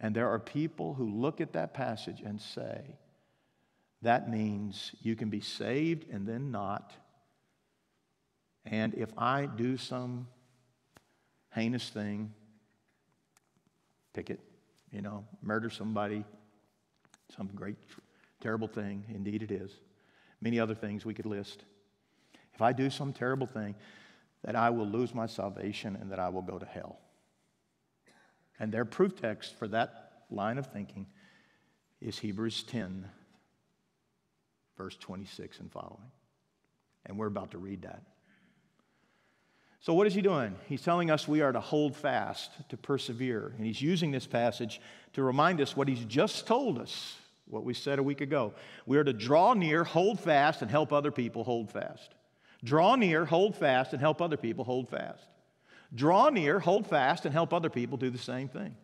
And 0.00 0.16
there 0.16 0.30
are 0.30 0.38
people 0.38 0.94
who 0.94 1.10
look 1.10 1.42
at 1.42 1.52
that 1.52 1.74
passage 1.74 2.22
and 2.24 2.40
say, 2.40 2.96
that 4.00 4.30
means 4.30 4.92
you 5.02 5.14
can 5.14 5.28
be 5.28 5.42
saved 5.42 6.08
and 6.10 6.26
then 6.26 6.50
not. 6.50 6.94
And 8.64 8.94
if 8.94 9.10
I 9.18 9.44
do 9.44 9.76
some 9.76 10.26
heinous 11.54 11.90
thing, 11.90 12.32
pick 14.14 14.30
it, 14.30 14.40
you 14.90 15.02
know, 15.02 15.26
murder 15.42 15.68
somebody, 15.68 16.24
some 17.36 17.50
great, 17.54 17.76
terrible 18.40 18.68
thing, 18.68 19.04
indeed 19.14 19.42
it 19.42 19.50
is. 19.50 19.70
Many 20.40 20.58
other 20.58 20.74
things 20.74 21.04
we 21.04 21.12
could 21.12 21.26
list. 21.26 21.64
If 22.60 22.64
I 22.64 22.74
do 22.74 22.90
some 22.90 23.14
terrible 23.14 23.46
thing, 23.46 23.74
that 24.44 24.54
I 24.54 24.68
will 24.68 24.86
lose 24.86 25.14
my 25.14 25.24
salvation 25.24 25.96
and 25.96 26.12
that 26.12 26.18
I 26.18 26.28
will 26.28 26.42
go 26.42 26.58
to 26.58 26.66
hell. 26.66 26.98
And 28.58 28.70
their 28.70 28.84
proof 28.84 29.18
text 29.18 29.58
for 29.58 29.66
that 29.68 30.24
line 30.30 30.58
of 30.58 30.66
thinking 30.66 31.06
is 32.02 32.18
Hebrews 32.18 32.64
10, 32.64 33.08
verse 34.76 34.94
26 34.98 35.60
and 35.60 35.72
following. 35.72 36.10
And 37.06 37.16
we're 37.16 37.28
about 37.28 37.52
to 37.52 37.58
read 37.58 37.80
that. 37.80 38.02
So, 39.80 39.94
what 39.94 40.06
is 40.06 40.12
he 40.12 40.20
doing? 40.20 40.54
He's 40.68 40.82
telling 40.82 41.10
us 41.10 41.26
we 41.26 41.40
are 41.40 41.52
to 41.52 41.60
hold 41.60 41.96
fast, 41.96 42.50
to 42.68 42.76
persevere. 42.76 43.54
And 43.56 43.64
he's 43.64 43.80
using 43.80 44.10
this 44.10 44.26
passage 44.26 44.82
to 45.14 45.22
remind 45.22 45.62
us 45.62 45.74
what 45.74 45.88
he's 45.88 46.04
just 46.04 46.46
told 46.46 46.78
us, 46.78 47.16
what 47.46 47.64
we 47.64 47.72
said 47.72 47.98
a 47.98 48.02
week 48.02 48.20
ago. 48.20 48.52
We 48.84 48.98
are 48.98 49.04
to 49.04 49.14
draw 49.14 49.54
near, 49.54 49.82
hold 49.82 50.20
fast, 50.20 50.60
and 50.60 50.70
help 50.70 50.92
other 50.92 51.10
people 51.10 51.42
hold 51.42 51.70
fast. 51.72 52.16
Draw 52.62 52.96
near, 52.96 53.24
hold 53.24 53.56
fast, 53.56 53.92
and 53.92 54.00
help 54.00 54.20
other 54.20 54.36
people 54.36 54.64
hold 54.64 54.88
fast. 54.88 55.24
Draw 55.94 56.30
near, 56.30 56.58
hold 56.58 56.86
fast, 56.86 57.24
and 57.24 57.32
help 57.32 57.52
other 57.52 57.70
people 57.70 57.96
do 57.96 58.10
the 58.10 58.18
same 58.18 58.48
thing. 58.48 58.76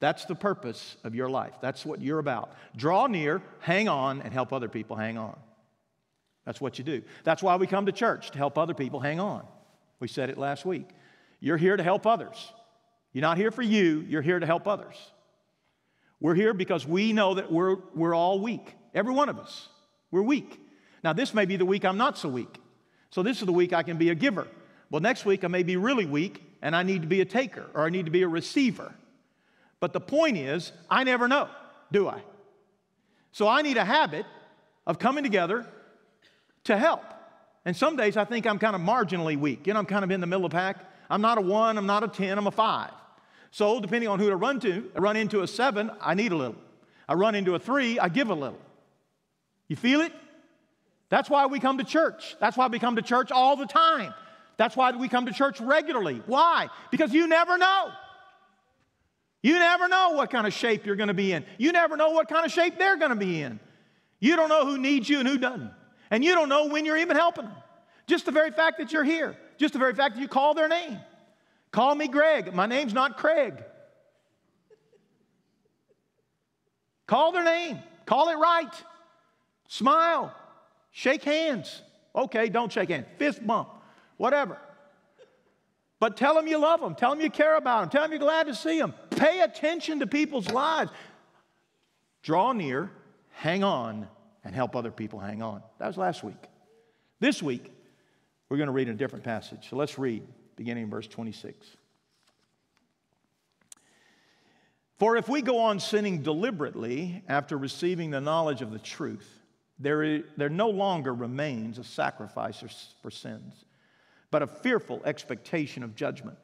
That's 0.00 0.24
the 0.24 0.34
purpose 0.34 0.96
of 1.04 1.14
your 1.14 1.28
life. 1.28 1.54
That's 1.60 1.84
what 1.84 2.00
you're 2.00 2.18
about. 2.18 2.52
Draw 2.76 3.08
near, 3.08 3.42
hang 3.60 3.88
on, 3.88 4.22
and 4.22 4.32
help 4.32 4.52
other 4.52 4.68
people 4.68 4.96
hang 4.96 5.18
on. 5.18 5.38
That's 6.46 6.60
what 6.60 6.78
you 6.78 6.84
do. 6.84 7.02
That's 7.22 7.42
why 7.42 7.56
we 7.56 7.66
come 7.66 7.86
to 7.86 7.92
church, 7.92 8.30
to 8.32 8.38
help 8.38 8.58
other 8.58 8.74
people 8.74 8.98
hang 9.00 9.20
on. 9.20 9.46
We 10.00 10.08
said 10.08 10.30
it 10.30 10.38
last 10.38 10.64
week. 10.64 10.88
You're 11.38 11.58
here 11.58 11.76
to 11.76 11.82
help 11.82 12.06
others. 12.06 12.52
You're 13.12 13.22
not 13.22 13.36
here 13.36 13.50
for 13.50 13.62
you, 13.62 14.04
you're 14.08 14.22
here 14.22 14.38
to 14.38 14.46
help 14.46 14.66
others. 14.66 14.96
We're 16.20 16.34
here 16.34 16.54
because 16.54 16.86
we 16.86 17.12
know 17.12 17.34
that 17.34 17.50
we're, 17.50 17.76
we're 17.94 18.14
all 18.14 18.40
weak. 18.40 18.74
Every 18.94 19.12
one 19.12 19.28
of 19.28 19.38
us. 19.38 19.68
We're 20.10 20.22
weak. 20.22 20.60
Now, 21.02 21.12
this 21.12 21.32
may 21.32 21.46
be 21.46 21.56
the 21.56 21.64
week 21.64 21.84
I'm 21.84 21.96
not 21.96 22.18
so 22.18 22.28
weak. 22.28 22.58
So, 23.10 23.22
this 23.22 23.40
is 23.40 23.46
the 23.46 23.52
week 23.52 23.72
I 23.72 23.82
can 23.82 23.96
be 23.96 24.10
a 24.10 24.14
giver. 24.14 24.46
Well, 24.90 25.00
next 25.00 25.24
week 25.24 25.44
I 25.44 25.48
may 25.48 25.62
be 25.62 25.76
really 25.76 26.06
weak 26.06 26.42
and 26.62 26.74
I 26.74 26.82
need 26.82 27.02
to 27.02 27.08
be 27.08 27.20
a 27.20 27.24
taker 27.24 27.66
or 27.74 27.84
I 27.84 27.90
need 27.90 28.06
to 28.06 28.10
be 28.10 28.22
a 28.22 28.28
receiver. 28.28 28.94
But 29.80 29.92
the 29.92 30.00
point 30.00 30.36
is, 30.36 30.72
I 30.90 31.04
never 31.04 31.26
know, 31.26 31.48
do 31.90 32.08
I? 32.08 32.22
So, 33.32 33.48
I 33.48 33.62
need 33.62 33.76
a 33.76 33.84
habit 33.84 34.26
of 34.86 34.98
coming 34.98 35.24
together 35.24 35.66
to 36.64 36.76
help. 36.76 37.04
And 37.64 37.76
some 37.76 37.96
days 37.96 38.16
I 38.16 38.24
think 38.24 38.46
I'm 38.46 38.58
kind 38.58 38.74
of 38.74 38.82
marginally 38.82 39.38
weak. 39.38 39.66
You 39.66 39.74
know, 39.74 39.80
I'm 39.80 39.86
kind 39.86 40.04
of 40.04 40.10
in 40.10 40.20
the 40.20 40.26
middle 40.26 40.46
of 40.46 40.52
the 40.52 40.56
pack. 40.56 40.84
I'm 41.10 41.20
not 41.20 41.38
a 41.38 41.40
one, 41.40 41.76
I'm 41.76 41.86
not 41.86 42.04
a 42.04 42.08
10, 42.08 42.38
I'm 42.38 42.46
a 42.46 42.52
five. 42.52 42.92
So, 43.50 43.80
depending 43.80 44.08
on 44.08 44.20
who 44.20 44.30
to 44.30 44.36
run 44.36 44.60
to, 44.60 44.90
I 44.94 45.00
run 45.00 45.16
into 45.16 45.42
a 45.42 45.46
seven, 45.46 45.90
I 46.00 46.14
need 46.14 46.30
a 46.30 46.36
little. 46.36 46.56
I 47.08 47.14
run 47.14 47.34
into 47.34 47.56
a 47.56 47.58
three, 47.58 47.98
I 47.98 48.08
give 48.08 48.30
a 48.30 48.34
little. 48.34 48.60
You 49.66 49.74
feel 49.74 50.00
it? 50.00 50.12
That's 51.10 51.28
why 51.28 51.46
we 51.46 51.60
come 51.60 51.78
to 51.78 51.84
church. 51.84 52.36
That's 52.40 52.56
why 52.56 52.68
we 52.68 52.78
come 52.78 52.96
to 52.96 53.02
church 53.02 53.30
all 53.30 53.56
the 53.56 53.66
time. 53.66 54.14
That's 54.56 54.76
why 54.76 54.92
we 54.92 55.08
come 55.08 55.26
to 55.26 55.32
church 55.32 55.60
regularly. 55.60 56.22
Why? 56.26 56.68
Because 56.90 57.12
you 57.12 57.26
never 57.26 57.58
know. 57.58 57.90
You 59.42 59.58
never 59.58 59.88
know 59.88 60.10
what 60.10 60.30
kind 60.30 60.46
of 60.46 60.52
shape 60.52 60.86
you're 60.86 60.96
going 60.96 61.08
to 61.08 61.14
be 61.14 61.32
in. 61.32 61.44
You 61.58 61.72
never 61.72 61.96
know 61.96 62.10
what 62.10 62.28
kind 62.28 62.46
of 62.46 62.52
shape 62.52 62.78
they're 62.78 62.96
going 62.96 63.10
to 63.10 63.16
be 63.16 63.42
in. 63.42 63.58
You 64.20 64.36
don't 64.36 64.48
know 64.48 64.66
who 64.66 64.78
needs 64.78 65.08
you 65.08 65.18
and 65.18 65.26
who 65.26 65.38
doesn't. 65.38 65.72
And 66.10 66.24
you 66.24 66.34
don't 66.34 66.48
know 66.48 66.66
when 66.66 66.84
you're 66.84 66.98
even 66.98 67.16
helping 67.16 67.46
them. 67.46 67.54
Just 68.06 68.26
the 68.26 68.32
very 68.32 68.50
fact 68.50 68.78
that 68.78 68.92
you're 68.92 69.04
here, 69.04 69.36
just 69.56 69.72
the 69.72 69.78
very 69.78 69.94
fact 69.94 70.16
that 70.16 70.20
you 70.20 70.28
call 70.28 70.54
their 70.54 70.68
name. 70.68 70.98
Call 71.70 71.94
me 71.94 72.08
Greg. 72.08 72.52
My 72.52 72.66
name's 72.66 72.92
not 72.92 73.16
Craig. 73.16 73.54
Call 77.06 77.32
their 77.32 77.44
name. 77.44 77.78
Call 78.06 78.28
it 78.28 78.36
right. 78.36 78.72
Smile. 79.68 80.34
Shake 80.90 81.22
hands. 81.24 81.82
Okay, 82.14 82.48
don't 82.48 82.72
shake 82.72 82.90
hands. 82.90 83.06
Fist 83.18 83.46
bump. 83.46 83.68
Whatever. 84.16 84.58
But 86.00 86.16
tell 86.16 86.34
them 86.34 86.46
you 86.46 86.58
love 86.58 86.80
them. 86.80 86.94
Tell 86.94 87.10
them 87.10 87.20
you 87.20 87.30
care 87.30 87.56
about 87.56 87.82
them. 87.82 87.90
Tell 87.90 88.02
them 88.02 88.10
you're 88.10 88.18
glad 88.18 88.46
to 88.46 88.54
see 88.54 88.78
them. 88.78 88.94
Pay 89.10 89.40
attention 89.40 90.00
to 90.00 90.06
people's 90.06 90.48
lives. 90.48 90.90
Draw 92.22 92.52
near, 92.52 92.90
hang 93.32 93.62
on, 93.62 94.08
and 94.44 94.54
help 94.54 94.74
other 94.74 94.90
people 94.90 95.18
hang 95.18 95.42
on. 95.42 95.62
That 95.78 95.86
was 95.86 95.96
last 95.96 96.24
week. 96.24 96.42
This 97.20 97.42
week, 97.42 97.70
we're 98.48 98.56
going 98.56 98.68
to 98.68 98.72
read 98.72 98.88
a 98.88 98.94
different 98.94 99.24
passage. 99.24 99.68
So 99.68 99.76
let's 99.76 99.98
read, 99.98 100.22
beginning 100.56 100.84
in 100.84 100.90
verse 100.90 101.06
26. 101.06 101.66
For 104.98 105.16
if 105.16 105.28
we 105.28 105.40
go 105.40 105.58
on 105.60 105.80
sinning 105.80 106.22
deliberately 106.22 107.22
after 107.28 107.56
receiving 107.56 108.10
the 108.10 108.20
knowledge 108.20 108.60
of 108.60 108.70
the 108.70 108.78
truth, 108.78 109.39
there, 109.80 110.22
there 110.36 110.50
no 110.50 110.68
longer 110.68 111.14
remains 111.14 111.78
a 111.78 111.84
sacrifice 111.84 112.62
for 113.02 113.10
sins, 113.10 113.64
but 114.30 114.42
a 114.42 114.46
fearful 114.46 115.00
expectation 115.04 115.82
of 115.82 115.96
judgment 115.96 116.36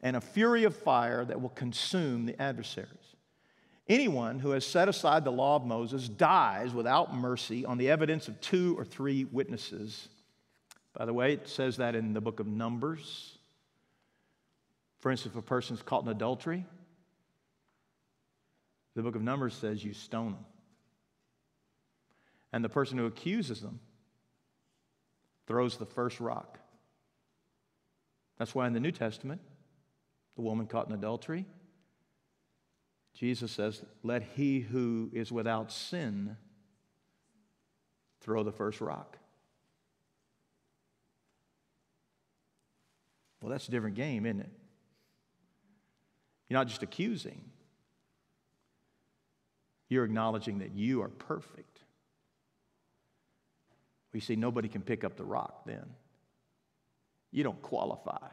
and 0.00 0.16
a 0.16 0.20
fury 0.20 0.64
of 0.64 0.74
fire 0.74 1.24
that 1.24 1.40
will 1.40 1.50
consume 1.50 2.26
the 2.26 2.40
adversaries. 2.40 2.88
Anyone 3.88 4.38
who 4.38 4.50
has 4.50 4.66
set 4.66 4.88
aside 4.88 5.24
the 5.24 5.30
law 5.30 5.56
of 5.56 5.64
Moses 5.64 6.08
dies 6.08 6.72
without 6.72 7.14
mercy 7.14 7.64
on 7.64 7.78
the 7.78 7.90
evidence 7.90 8.26
of 8.26 8.40
two 8.40 8.76
or 8.78 8.84
three 8.84 9.24
witnesses. 9.24 10.08
By 10.94 11.04
the 11.04 11.12
way, 11.12 11.34
it 11.34 11.48
says 11.48 11.76
that 11.76 11.94
in 11.94 12.14
the 12.14 12.20
book 12.20 12.40
of 12.40 12.46
Numbers. 12.46 13.38
For 15.00 15.10
instance, 15.10 15.34
if 15.34 15.38
a 15.38 15.42
person 15.42 15.76
is 15.76 15.82
caught 15.82 16.04
in 16.04 16.08
adultery, 16.08 16.64
the 18.94 19.02
book 19.02 19.16
of 19.16 19.22
Numbers 19.22 19.54
says 19.54 19.84
you 19.84 19.92
stone 19.92 20.32
them. 20.32 20.44
And 22.52 22.64
the 22.64 22.68
person 22.68 22.98
who 22.98 23.06
accuses 23.06 23.60
them 23.60 23.80
throws 25.46 25.76
the 25.76 25.86
first 25.86 26.20
rock. 26.20 26.58
That's 28.38 28.54
why 28.54 28.66
in 28.66 28.72
the 28.72 28.80
New 28.80 28.92
Testament, 28.92 29.40
the 30.36 30.42
woman 30.42 30.66
caught 30.66 30.88
in 30.88 30.94
adultery, 30.94 31.46
Jesus 33.14 33.52
says, 33.52 33.82
Let 34.02 34.22
he 34.34 34.60
who 34.60 35.10
is 35.12 35.30
without 35.30 35.70
sin 35.70 36.36
throw 38.20 38.42
the 38.42 38.52
first 38.52 38.80
rock. 38.80 39.18
Well, 43.40 43.50
that's 43.50 43.68
a 43.68 43.70
different 43.70 43.96
game, 43.96 44.24
isn't 44.24 44.40
it? 44.40 44.50
You're 46.48 46.60
not 46.60 46.68
just 46.68 46.82
accusing, 46.82 47.42
you're 49.88 50.04
acknowledging 50.04 50.58
that 50.58 50.72
you 50.74 51.02
are 51.02 51.08
perfect. 51.08 51.80
We 54.12 54.20
see 54.20 54.36
nobody 54.36 54.68
can 54.68 54.82
pick 54.82 55.04
up 55.04 55.16
the 55.16 55.24
rock 55.24 55.64
then. 55.64 55.84
You 57.30 57.42
don't 57.42 57.60
qualify 57.62 58.28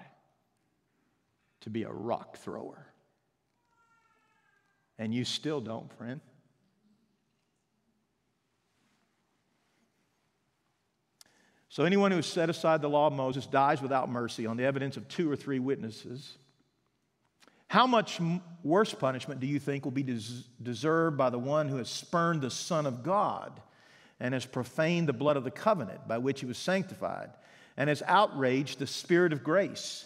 to 1.62 1.70
be 1.70 1.84
a 1.84 1.92
rock 1.92 2.38
thrower. 2.38 2.86
And 4.98 5.14
you 5.14 5.24
still 5.24 5.62
don't, 5.62 5.92
friend. 5.94 6.20
So 11.70 11.86
anyone 11.86 12.12
who 12.12 12.18
has 12.18 12.26
set 12.26 12.50
aside 12.50 12.82
the 12.82 12.90
law 12.90 13.08
of 13.08 13.14
Moses 13.14 13.46
dies 13.46 13.82
without 13.82 14.10
mercy 14.10 14.46
on 14.46 14.58
the 14.58 14.66
evidence 14.66 14.98
of 14.98 15.08
two 15.08 15.32
or 15.32 15.36
three 15.36 15.60
witnesses. 15.60 16.38
How 17.68 17.86
much 17.86 18.20
worse 18.64 18.94
punishment 18.94 19.40
do 19.40 19.48
you 19.48 19.60
think 19.60 19.86
will 19.86 19.92
be 19.92 20.04
des- 20.04 20.44
deserved 20.62 21.18
by 21.18 21.30
the 21.30 21.38
one 21.38 21.70
who 21.70 21.78
has 21.78 21.88
spurned 21.88 22.42
the 22.42 22.50
Son 22.50 22.88
of 22.88 23.04
God 23.04 23.62
and 24.20 24.34
has 24.34 24.46
profaned 24.46 25.08
the 25.08 25.14
blood 25.14 25.38
of 25.38 25.44
the 25.44 25.52
covenant 25.52 26.08
by 26.08 26.18
which 26.18 26.40
he 26.40 26.46
was 26.46 26.58
sanctified 26.58 27.30
and 27.78 27.88
has 27.88 28.04
outraged 28.06 28.80
the 28.80 28.88
Spirit 28.88 29.34
of 29.34 29.44
grace? 29.44 30.06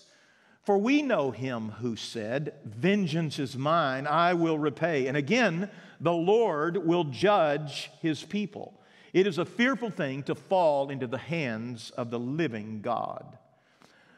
For 0.63 0.77
we 0.77 1.01
know 1.01 1.31
him 1.31 1.69
who 1.69 1.95
said, 1.95 2.53
Vengeance 2.63 3.37
is 3.37 3.57
mine, 3.57 4.07
I 4.07 4.33
will 4.33 4.57
repay. 4.57 5.07
And 5.07 5.17
again, 5.17 5.69
the 5.99 6.13
Lord 6.13 6.77
will 6.77 7.03
judge 7.03 7.91
his 8.01 8.23
people. 8.23 8.79
It 9.11 9.27
is 9.27 9.37
a 9.37 9.45
fearful 9.45 9.89
thing 9.89 10.23
to 10.23 10.35
fall 10.35 10.89
into 10.89 11.05
the 11.05 11.17
hands 11.17 11.91
of 11.91 12.09
the 12.09 12.19
living 12.19 12.81
God. 12.81 13.37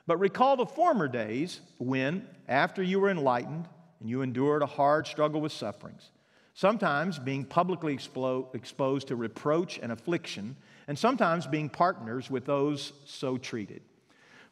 But 0.08 0.20
recall 0.20 0.56
the 0.56 0.66
former 0.66 1.08
days 1.08 1.62
when, 1.80 2.28
after 2.48 2.84
you 2.84 3.00
were 3.00 3.10
enlightened 3.10 3.68
and 4.00 4.10
you 4.10 4.22
endured 4.22 4.62
a 4.62 4.68
hard 4.68 5.08
struggle 5.08 5.42
with 5.42 5.52
sufferings, 5.52 6.10
sometimes 6.56 7.20
being 7.20 7.44
publicly 7.44 7.94
exposed 7.94 9.08
to 9.10 9.16
reproach 9.16 9.78
and 9.78 9.92
affliction, 9.92 10.56
and 10.88 10.98
sometimes 10.98 11.46
being 11.46 11.70
partners 11.70 12.32
with 12.32 12.46
those 12.46 12.94
so 13.06 13.38
treated. 13.38 13.82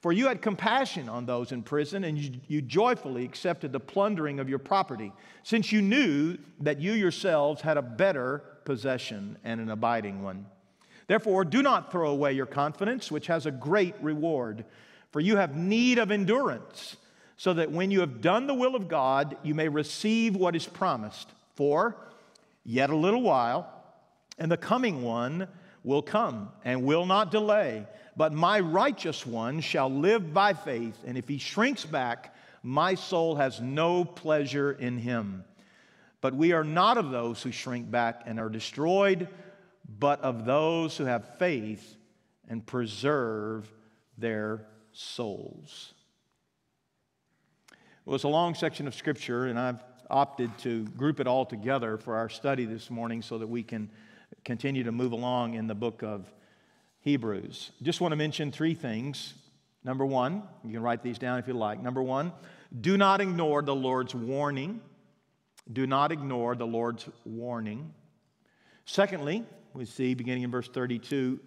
For 0.02 0.12
you 0.12 0.28
had 0.28 0.42
compassion 0.42 1.08
on 1.08 1.26
those 1.26 1.54
in 1.54 1.64
prison, 1.64 2.04
and 2.04 2.18
you, 2.18 2.42
you, 2.50 2.62
joyfully 2.62 3.24
accepted 3.24 3.72
the 3.72 3.80
plundering 3.80 4.42
of 4.42 4.50
your 4.50 4.60
property, 4.60 5.14
since 5.44 5.72
you 5.72 5.82
knew 5.82 6.38
that 6.60 6.82
you 6.82 6.92
yourselves 6.92 7.62
had 7.62 7.78
a 7.78 7.82
better 7.82 8.44
possession 8.66 9.38
and 9.46 9.62
an 9.62 9.70
abiding 9.70 10.22
one. 10.22 10.46
Therefore, 11.08 11.46
do 11.46 11.62
not 11.62 11.90
throw 11.90 12.10
away 12.10 12.34
your 12.34 12.46
confidence, 12.46 13.12
which 13.12 13.28
has 13.28 13.46
a 13.46 13.52
great 13.52 13.96
reward, 14.02 14.66
for 15.12 15.22
you 15.22 15.38
have 15.38 15.56
need 15.56 16.00
of 16.00 16.12
endurance, 16.12 16.98
so 17.38 17.54
that 17.54 17.72
when 17.72 17.90
you 17.90 18.02
have 18.02 18.20
done 18.20 18.46
the 18.46 18.54
will 18.54 18.76
of 18.76 18.90
God, 18.90 19.38
you 19.42 19.56
may 19.56 19.70
receive 19.70 20.36
what 20.36 20.54
is 20.54 20.66
promised. 20.66 21.30
For 21.56 21.96
yet 22.64 22.90
a 22.90 22.96
little 22.96 23.22
while, 23.22 23.70
and 24.38 24.52
the 24.52 24.58
coming 24.58 25.04
one 25.04 25.48
will 25.84 26.02
come 26.02 26.50
and 26.64 26.84
will 26.84 27.06
not 27.06 27.32
delay. 27.32 27.86
But 28.16 28.34
my 28.34 28.60
righteous 28.60 29.26
one 29.26 29.60
shall 29.60 29.90
live 29.90 30.34
by 30.34 30.54
faith, 30.54 30.98
and 31.06 31.18
if 31.18 31.28
he 31.28 31.38
shrinks 31.38 31.86
back, 31.86 32.36
my 32.62 32.96
soul 32.96 33.36
has 33.36 33.60
no 33.60 34.06
pleasure 34.06 34.72
in 34.72 34.98
him. 34.98 35.44
But 36.22 36.34
we 36.34 36.54
are 36.54 36.64
not 36.64 36.98
of 36.98 37.10
those 37.10 37.42
who 37.44 37.52
shrink 37.52 37.92
back 37.92 38.24
and 38.26 38.40
are 38.40 38.50
destroyed, 38.50 39.28
but 40.00 40.22
of 40.22 40.46
those 40.46 40.96
who 40.96 41.06
have 41.06 41.38
faith 41.38 41.98
and 42.48 42.66
preserve 42.66 43.70
their 44.18 44.66
souls. 44.94 45.94
It 47.72 48.10
was 48.10 48.24
a 48.24 48.30
long 48.30 48.54
section 48.56 48.88
of 48.88 48.96
Scripture, 48.96 49.48
and 49.48 49.60
I've 49.60 49.84
opted 50.14 50.56
to 50.60 50.86
group 50.90 51.20
it 51.20 51.26
all 51.26 51.44
together 51.44 51.98
for 51.98 52.16
our 52.16 52.30
study 52.30 52.66
this 52.66 52.92
morning 52.92 53.24
so 53.24 53.40
that 53.40 53.48
we 53.48 53.64
can 53.64 53.90
continue 54.46 54.84
to 54.84 54.92
move 54.92 55.12
along 55.12 55.56
in 55.56 55.66
the 55.66 55.74
book 55.74 56.04
of 56.04 56.32
Hebrews. 57.00 57.72
Just 57.82 58.00
want 58.00 58.12
to 58.12 58.16
mention 58.16 58.52
three 58.52 58.76
things. 58.76 59.34
Number 59.84 60.06
one, 60.06 60.44
you 60.64 60.72
can 60.72 60.84
write 60.84 61.02
these 61.02 61.18
down 61.18 61.40
if 61.40 61.48
you 61.48 61.56
like. 61.56 61.82
Number 61.82 62.04
one, 62.04 62.32
do 62.80 62.96
not 62.96 63.22
ignore 63.22 63.64
the 63.64 63.74
Lord's 63.74 64.14
warning. 64.14 64.82
Do 65.72 65.88
not 65.88 66.12
ignore 66.12 66.56
the 66.56 66.68
Lord's 66.68 67.10
warning. 67.26 67.92
Secondly, 68.86 69.44
we 69.74 69.86
see 69.86 70.14
beginning 70.14 70.44
in 70.44 70.52
verse 70.52 70.68
32, 70.68 71.40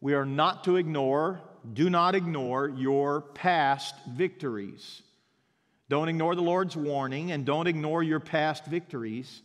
we 0.00 0.14
are 0.14 0.24
not 0.24 0.64
to 0.64 0.76
ignore, 0.76 1.42
do 1.74 1.90
not 1.90 2.14
ignore 2.14 2.70
your 2.70 3.20
past 3.20 3.94
victories. 4.08 5.02
Don't 5.88 6.08
ignore 6.08 6.34
the 6.34 6.42
Lord's 6.42 6.76
warning 6.76 7.32
and 7.32 7.44
don't 7.44 7.66
ignore 7.66 8.02
your 8.02 8.20
past 8.20 8.66
victories. 8.66 9.42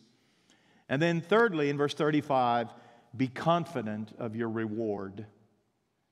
And 0.87 1.01
then, 1.01 1.21
thirdly, 1.21 1.69
in 1.69 1.77
verse 1.77 1.93
35, 1.93 2.69
be 3.15 3.27
confident 3.27 4.13
of 4.17 4.35
your 4.35 4.49
reward 4.49 5.25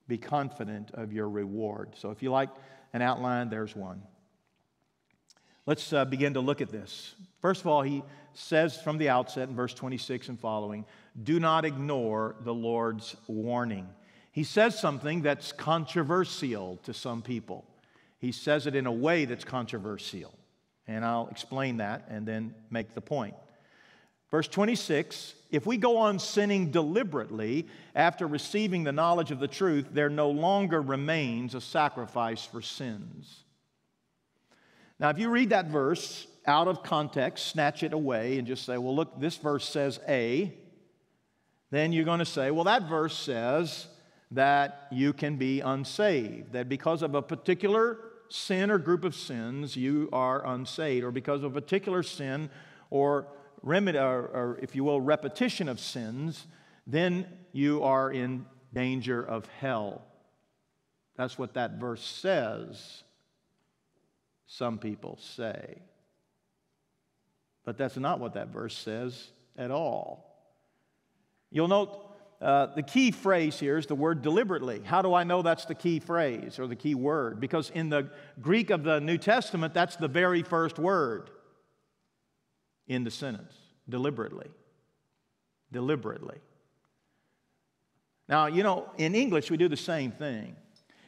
be 0.07 0.17
confident 0.17 0.91
of 0.93 1.11
your 1.11 1.29
reward. 1.29 1.89
So 1.95 2.11
if 2.11 2.23
you 2.23 2.31
like 2.31 2.49
an 2.93 3.01
outline, 3.01 3.49
there's 3.49 3.75
one. 3.75 4.01
Let's 5.65 5.91
uh, 5.91 6.05
begin 6.05 6.35
to 6.35 6.39
look 6.39 6.61
at 6.61 6.69
this. 6.69 7.13
First 7.41 7.61
of 7.61 7.67
all, 7.67 7.81
he 7.81 8.03
says 8.33 8.79
from 8.81 8.97
the 8.97 9.09
outset 9.09 9.49
in 9.49 9.55
verse 9.55 9.73
26 9.73 10.29
and 10.29 10.39
following 10.39 10.85
do 11.23 11.39
not 11.39 11.65
ignore 11.65 12.35
the 12.41 12.53
Lord's 12.53 13.15
warning. 13.27 13.87
He 14.31 14.43
says 14.43 14.79
something 14.79 15.23
that's 15.23 15.51
controversial 15.51 16.77
to 16.83 16.93
some 16.93 17.21
people. 17.21 17.65
He 18.19 18.31
says 18.31 18.67
it 18.67 18.75
in 18.75 18.85
a 18.85 18.91
way 18.91 19.25
that's 19.25 19.43
controversial. 19.43 20.33
And 20.87 21.03
I'll 21.03 21.27
explain 21.29 21.77
that 21.77 22.07
and 22.09 22.25
then 22.25 22.55
make 22.69 22.95
the 22.95 23.01
point. 23.01 23.35
Verse 24.31 24.47
26 24.47 25.35
If 25.51 25.65
we 25.65 25.77
go 25.77 25.97
on 25.97 26.19
sinning 26.19 26.71
deliberately 26.71 27.67
after 27.95 28.27
receiving 28.27 28.83
the 28.83 28.91
knowledge 28.91 29.31
of 29.31 29.39
the 29.39 29.47
truth, 29.47 29.87
there 29.91 30.09
no 30.09 30.29
longer 30.29 30.81
remains 30.81 31.55
a 31.55 31.61
sacrifice 31.61 32.45
for 32.45 32.61
sins. 32.61 33.43
Now, 34.99 35.09
if 35.09 35.19
you 35.19 35.29
read 35.29 35.51
that 35.51 35.67
verse 35.67 36.25
out 36.45 36.67
of 36.67 36.81
context, 36.81 37.47
snatch 37.47 37.83
it 37.83 37.93
away, 37.93 38.37
and 38.37 38.47
just 38.47 38.65
say, 38.65 38.77
well, 38.77 38.95
look, 38.95 39.19
this 39.19 39.37
verse 39.37 39.67
says 39.67 39.99
A, 40.07 40.53
then 41.69 41.91
you're 41.91 42.05
going 42.05 42.19
to 42.19 42.25
say, 42.25 42.49
well, 42.49 42.63
that 42.63 42.83
verse 42.83 43.15
says 43.15 43.87
that 44.31 44.87
you 44.91 45.13
can 45.13 45.35
be 45.35 45.59
unsaved, 45.61 46.53
that 46.53 46.67
because 46.67 47.01
of 47.01 47.15
a 47.15 47.21
particular 47.21 47.99
sin 48.29 48.71
or 48.71 48.77
group 48.77 49.03
of 49.03 49.15
sins, 49.15 49.75
you 49.75 50.09
are 50.11 50.45
unsaved, 50.45 51.03
or 51.03 51.11
because 51.11 51.43
of 51.43 51.55
a 51.55 51.61
particular 51.61 52.03
sin 52.03 52.49
or 52.89 53.27
remedy, 53.61 53.97
or, 53.97 54.21
or 54.21 54.59
if 54.61 54.75
you 54.75 54.83
will, 54.83 55.01
repetition 55.01 55.67
of 55.69 55.79
sins, 55.79 56.47
then 56.85 57.27
you 57.51 57.83
are 57.83 58.11
in 58.11 58.45
danger 58.73 59.21
of 59.21 59.45
hell. 59.59 60.03
That's 61.15 61.37
what 61.37 61.55
that 61.55 61.79
verse 61.79 62.03
says, 62.03 63.03
some 64.45 64.77
people 64.77 65.17
say. 65.19 65.81
But 67.65 67.77
that's 67.77 67.97
not 67.97 68.19
what 68.19 68.35
that 68.35 68.49
verse 68.49 68.77
says 68.77 69.31
at 69.57 69.71
all. 69.71 70.23
You'll 71.51 71.67
note 71.67 72.06
uh, 72.39 72.67
the 72.75 72.83
key 72.83 73.11
phrase 73.11 73.59
here 73.59 73.77
is 73.77 73.87
the 73.87 73.95
word 73.95 74.21
deliberately. 74.21 74.81
How 74.83 75.01
do 75.01 75.13
I 75.13 75.23
know 75.23 75.41
that's 75.41 75.65
the 75.65 75.75
key 75.75 75.99
phrase 75.99 76.59
or 76.59 76.67
the 76.67 76.75
key 76.75 76.93
word? 76.93 77.39
Because 77.39 77.71
in 77.71 77.89
the 77.89 78.09
Greek 78.39 78.69
of 78.69 78.83
the 78.83 78.99
New 78.99 79.17
Testament, 79.17 79.73
that's 79.73 79.95
the 79.95 80.07
very 80.07 80.43
first 80.43 80.77
word 80.77 81.31
in 82.87 83.03
the 83.03 83.11
sentence 83.11 83.53
deliberately. 83.89 84.49
Deliberately. 85.71 86.37
Now, 88.29 88.47
you 88.47 88.61
know, 88.61 88.89
in 88.97 89.15
English, 89.15 89.49
we 89.49 89.57
do 89.57 89.67
the 89.67 89.77
same 89.77 90.11
thing. 90.11 90.55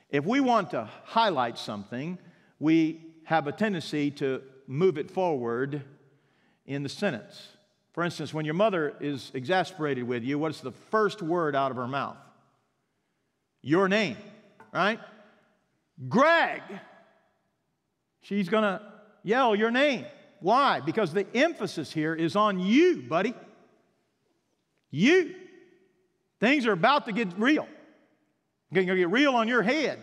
If 0.10 0.26
we 0.26 0.40
want 0.40 0.72
to 0.72 0.90
highlight 1.04 1.58
something, 1.60 2.18
we 2.60 3.02
have 3.26 3.46
a 3.46 3.52
tendency 3.52 4.10
to 4.12 4.42
move 4.66 4.98
it 4.98 5.12
forward 5.12 5.84
in 6.66 6.82
the 6.82 6.90
sentence. 6.90 7.50
For 7.94 8.04
instance, 8.04 8.34
when 8.34 8.46
your 8.46 8.54
mother 8.54 8.96
is 9.00 9.32
exasperated 9.34 10.04
with 10.04 10.24
you, 10.24 10.38
what's 10.38 10.62
the 10.62 10.72
first 10.72 11.22
word 11.22 11.56
out 11.56 11.72
of 11.72 11.78
her 11.78 11.88
mouth? 11.88 12.18
Your 13.62 13.88
name, 13.88 14.18
right? 14.74 15.00
Greg. 16.08 16.62
She's 18.22 18.48
going 18.48 18.64
to 18.64 18.82
yell 19.24 19.56
your 19.56 19.72
name. 19.72 20.06
Why? 20.40 20.80
Because 20.80 21.14
the 21.14 21.26
emphasis 21.36 21.92
here 21.92 22.14
is 22.14 22.36
on 22.36 22.60
you, 22.60 23.02
buddy. 23.02 23.34
You. 24.92 25.36
Things 26.40 26.66
are 26.66 26.72
about 26.72 27.06
to 27.06 27.12
get 27.12 27.38
real. 27.38 27.68
They're 28.72 28.86
going 28.86 28.96
to 28.96 29.02
get 29.02 29.10
real 29.10 29.36
on 29.36 29.48
your 29.48 29.64
head. 29.64 30.02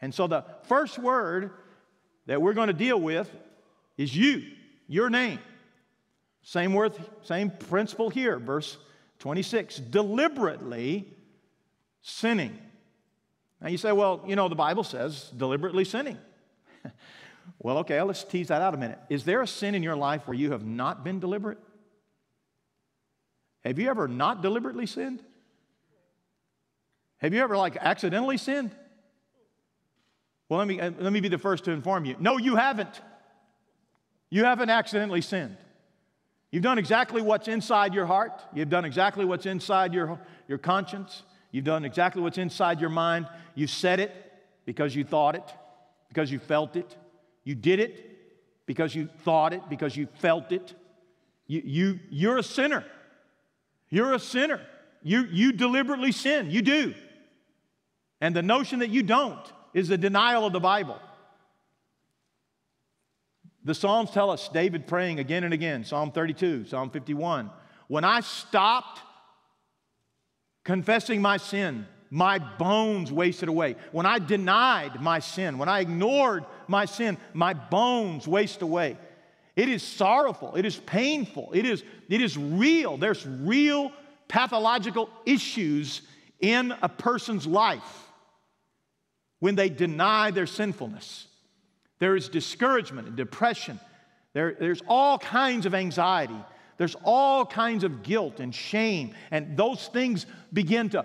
And 0.00 0.14
so 0.14 0.26
the 0.26 0.44
first 0.64 0.98
word 0.98 1.50
that 2.26 2.40
we're 2.40 2.52
going 2.52 2.68
to 2.68 2.72
deal 2.74 3.00
with 3.00 3.30
is 3.96 4.14
you, 4.14 4.44
your 4.86 5.10
name. 5.10 5.40
Same 6.48 6.72
word, 6.72 6.94
same 7.24 7.50
principle 7.50 8.08
here, 8.08 8.38
verse 8.38 8.78
26. 9.18 9.76
Deliberately 9.76 11.06
sinning. 12.00 12.58
Now 13.60 13.68
you 13.68 13.76
say, 13.76 13.92
well, 13.92 14.24
you 14.26 14.34
know, 14.34 14.48
the 14.48 14.54
Bible 14.54 14.82
says 14.82 15.30
deliberately 15.36 15.84
sinning. 15.84 16.16
Well, 17.60 17.78
okay, 17.78 18.00
let's 18.02 18.24
tease 18.24 18.48
that 18.48 18.60
out 18.60 18.74
a 18.74 18.76
minute. 18.76 18.98
Is 19.08 19.24
there 19.24 19.40
a 19.40 19.46
sin 19.46 19.74
in 19.74 19.82
your 19.82 19.96
life 19.96 20.28
where 20.28 20.36
you 20.36 20.52
have 20.52 20.66
not 20.66 21.02
been 21.02 21.18
deliberate? 21.18 21.56
Have 23.64 23.78
you 23.78 23.88
ever 23.88 24.06
not 24.06 24.42
deliberately 24.42 24.84
sinned? 24.84 25.22
Have 27.16 27.32
you 27.32 27.42
ever 27.42 27.56
like 27.56 27.78
accidentally 27.78 28.36
sinned? 28.36 28.70
Well, 30.48 30.58
let 30.58 30.68
me, 30.68 30.78
uh, 30.78 30.90
let 30.98 31.10
me 31.10 31.20
be 31.20 31.28
the 31.28 31.38
first 31.38 31.64
to 31.64 31.70
inform 31.70 32.04
you. 32.04 32.16
No, 32.20 32.36
you 32.36 32.56
haven't. 32.56 33.00
You 34.28 34.44
haven't 34.44 34.68
accidentally 34.68 35.22
sinned. 35.22 35.56
You've 36.50 36.62
done 36.62 36.78
exactly 36.78 37.20
what's 37.20 37.48
inside 37.48 37.92
your 37.92 38.06
heart. 38.06 38.42
You've 38.54 38.70
done 38.70 38.84
exactly 38.84 39.24
what's 39.24 39.46
inside 39.46 39.92
your, 39.92 40.18
your 40.46 40.58
conscience. 40.58 41.22
You've 41.50 41.64
done 41.64 41.84
exactly 41.84 42.22
what's 42.22 42.38
inside 42.38 42.80
your 42.80 42.90
mind. 42.90 43.28
You 43.54 43.66
said 43.66 44.00
it 44.00 44.12
because 44.64 44.94
you 44.94 45.04
thought 45.04 45.34
it, 45.34 45.44
because 46.08 46.30
you 46.30 46.38
felt 46.38 46.76
it. 46.76 46.96
You 47.44 47.54
did 47.54 47.80
it 47.80 48.04
because 48.66 48.94
you 48.94 49.08
thought 49.24 49.52
it, 49.52 49.62
because 49.68 49.96
you 49.96 50.08
felt 50.20 50.52
it. 50.52 50.74
You, 51.46 51.62
you, 51.64 52.00
you're 52.10 52.38
a 52.38 52.42
sinner. 52.42 52.84
You're 53.88 54.12
a 54.12 54.18
sinner. 54.18 54.60
You, 55.02 55.26
you 55.30 55.52
deliberately 55.52 56.12
sin. 56.12 56.50
You 56.50 56.62
do. 56.62 56.94
And 58.20 58.34
the 58.34 58.42
notion 58.42 58.80
that 58.80 58.90
you 58.90 59.02
don't 59.02 59.40
is 59.72 59.90
a 59.90 59.96
denial 59.96 60.46
of 60.46 60.52
the 60.52 60.60
Bible. 60.60 60.98
The 63.64 63.74
Psalms 63.74 64.10
tell 64.10 64.30
us 64.30 64.48
David 64.48 64.86
praying 64.86 65.18
again 65.18 65.44
and 65.44 65.52
again 65.52 65.84
Psalm 65.84 66.12
32, 66.12 66.66
Psalm 66.66 66.90
51. 66.90 67.50
When 67.88 68.04
I 68.04 68.20
stopped 68.20 69.00
confessing 70.64 71.22
my 71.22 71.38
sin, 71.38 71.86
my 72.10 72.38
bones 72.38 73.12
wasted 73.12 73.48
away. 73.48 73.76
When 73.92 74.06
I 74.06 74.18
denied 74.18 75.00
my 75.00 75.18
sin, 75.18 75.58
when 75.58 75.68
I 75.68 75.80
ignored 75.80 76.44
my 76.66 76.84
sin, 76.84 77.18
my 77.34 77.52
bones 77.54 78.26
waste 78.26 78.62
away. 78.62 78.96
It 79.56 79.68
is 79.68 79.82
sorrowful, 79.82 80.54
it 80.54 80.64
is 80.64 80.76
painful, 80.76 81.50
it 81.52 81.66
is, 81.66 81.82
it 82.08 82.20
is 82.20 82.38
real. 82.38 82.96
There's 82.96 83.26
real 83.26 83.92
pathological 84.28 85.10
issues 85.26 86.02
in 86.38 86.72
a 86.80 86.88
person's 86.88 87.46
life 87.46 88.06
when 89.40 89.56
they 89.56 89.68
deny 89.68 90.30
their 90.30 90.46
sinfulness. 90.46 91.26
There 91.98 92.16
is 92.16 92.28
discouragement 92.28 93.08
and 93.08 93.16
depression. 93.16 93.80
There, 94.32 94.56
there's 94.58 94.82
all 94.86 95.18
kinds 95.18 95.66
of 95.66 95.74
anxiety. 95.74 96.38
There's 96.76 96.96
all 97.02 97.44
kinds 97.44 97.84
of 97.84 98.02
guilt 98.02 98.40
and 98.40 98.54
shame. 98.54 99.14
And 99.30 99.56
those 99.56 99.88
things 99.88 100.26
begin 100.52 100.90
to 100.90 101.04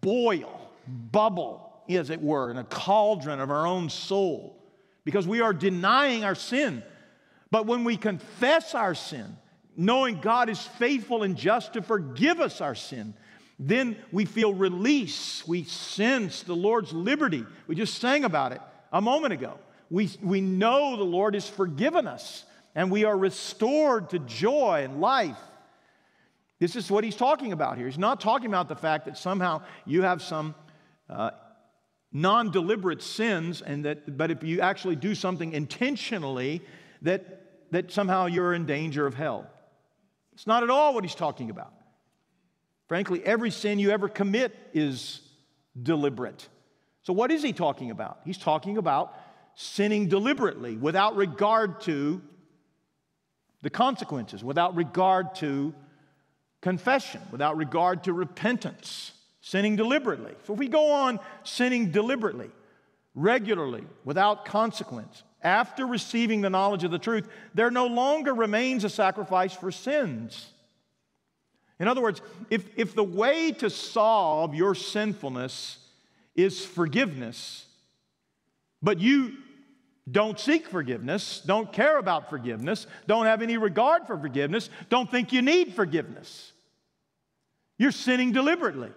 boil, 0.00 0.70
bubble, 0.86 1.62
as 1.88 2.10
it 2.10 2.20
were, 2.20 2.50
in 2.50 2.56
a 2.56 2.64
cauldron 2.64 3.40
of 3.40 3.50
our 3.50 3.66
own 3.66 3.88
soul 3.88 4.56
because 5.04 5.26
we 5.26 5.40
are 5.40 5.52
denying 5.52 6.24
our 6.24 6.34
sin. 6.34 6.82
But 7.52 7.66
when 7.66 7.84
we 7.84 7.96
confess 7.96 8.74
our 8.74 8.94
sin, 8.94 9.36
knowing 9.76 10.20
God 10.20 10.50
is 10.50 10.60
faithful 10.60 11.22
and 11.22 11.36
just 11.36 11.74
to 11.74 11.82
forgive 11.82 12.40
us 12.40 12.60
our 12.60 12.74
sin, 12.74 13.14
then 13.58 13.96
we 14.10 14.24
feel 14.24 14.52
release. 14.52 15.46
We 15.46 15.62
sense 15.62 16.42
the 16.42 16.56
Lord's 16.56 16.92
liberty. 16.92 17.46
We 17.68 17.76
just 17.76 17.98
sang 17.98 18.24
about 18.24 18.50
it 18.52 18.60
a 18.92 19.00
moment 19.00 19.32
ago. 19.32 19.58
We, 19.90 20.10
we 20.22 20.40
know 20.40 20.96
the 20.96 21.04
Lord 21.04 21.34
has 21.34 21.48
forgiven 21.48 22.06
us 22.06 22.44
and 22.74 22.90
we 22.90 23.04
are 23.04 23.16
restored 23.16 24.10
to 24.10 24.18
joy 24.20 24.82
and 24.84 25.00
life. 25.00 25.38
This 26.58 26.76
is 26.76 26.90
what 26.90 27.04
he's 27.04 27.16
talking 27.16 27.52
about 27.52 27.76
here. 27.76 27.86
He's 27.86 27.98
not 27.98 28.20
talking 28.20 28.46
about 28.46 28.68
the 28.68 28.76
fact 28.76 29.06
that 29.06 29.18
somehow 29.18 29.62
you 29.84 30.02
have 30.02 30.22
some 30.22 30.54
uh, 31.08 31.30
non 32.12 32.50
deliberate 32.50 33.02
sins, 33.02 33.62
and 33.62 33.84
that, 33.84 34.16
but 34.16 34.30
if 34.30 34.42
you 34.42 34.60
actually 34.60 34.96
do 34.96 35.14
something 35.14 35.52
intentionally, 35.52 36.62
that, 37.02 37.70
that 37.72 37.92
somehow 37.92 38.26
you're 38.26 38.54
in 38.54 38.66
danger 38.66 39.06
of 39.06 39.14
hell. 39.14 39.50
It's 40.32 40.46
not 40.46 40.62
at 40.62 40.70
all 40.70 40.94
what 40.94 41.04
he's 41.04 41.14
talking 41.14 41.50
about. 41.50 41.72
Frankly, 42.88 43.24
every 43.24 43.50
sin 43.50 43.78
you 43.78 43.90
ever 43.90 44.08
commit 44.08 44.54
is 44.72 45.20
deliberate. 45.82 46.48
So, 47.02 47.12
what 47.12 47.30
is 47.30 47.42
he 47.42 47.52
talking 47.52 47.90
about? 47.90 48.20
He's 48.24 48.38
talking 48.38 48.78
about 48.78 49.14
sinning 49.56 50.06
deliberately 50.06 50.76
without 50.76 51.16
regard 51.16 51.80
to 51.80 52.22
the 53.62 53.70
consequences, 53.70 54.44
without 54.44 54.76
regard 54.76 55.34
to 55.34 55.74
confession, 56.60 57.22
without 57.32 57.56
regard 57.56 58.04
to 58.04 58.12
repentance, 58.12 59.12
sinning 59.40 59.74
deliberately. 59.74 60.34
So 60.44 60.52
if 60.52 60.58
we 60.58 60.68
go 60.68 60.92
on 60.92 61.18
sinning 61.42 61.90
deliberately, 61.90 62.50
regularly, 63.14 63.84
without 64.04 64.44
consequence, 64.44 65.22
after 65.42 65.86
receiving 65.86 66.42
the 66.42 66.50
knowledge 66.50 66.84
of 66.84 66.90
the 66.90 66.98
truth, 66.98 67.26
there 67.54 67.70
no 67.70 67.86
longer 67.86 68.34
remains 68.34 68.84
a 68.84 68.90
sacrifice 68.90 69.54
for 69.54 69.72
sins. 69.72 70.50
In 71.80 71.88
other 71.88 72.02
words, 72.02 72.20
if, 72.50 72.68
if 72.76 72.94
the 72.94 73.04
way 73.04 73.52
to 73.52 73.70
solve 73.70 74.54
your 74.54 74.74
sinfulness 74.74 75.78
is 76.34 76.64
forgiveness, 76.64 77.64
but 78.82 78.98
you 78.98 79.32
don't 80.10 80.38
seek 80.38 80.68
forgiveness, 80.68 81.42
don't 81.44 81.72
care 81.72 81.98
about 81.98 82.30
forgiveness, 82.30 82.86
don't 83.06 83.26
have 83.26 83.42
any 83.42 83.56
regard 83.56 84.06
for 84.06 84.16
forgiveness, 84.18 84.70
don't 84.88 85.10
think 85.10 85.32
you 85.32 85.42
need 85.42 85.74
forgiveness. 85.74 86.52
You're 87.78 87.92
sinning 87.92 88.32
deliberately. 88.32 88.92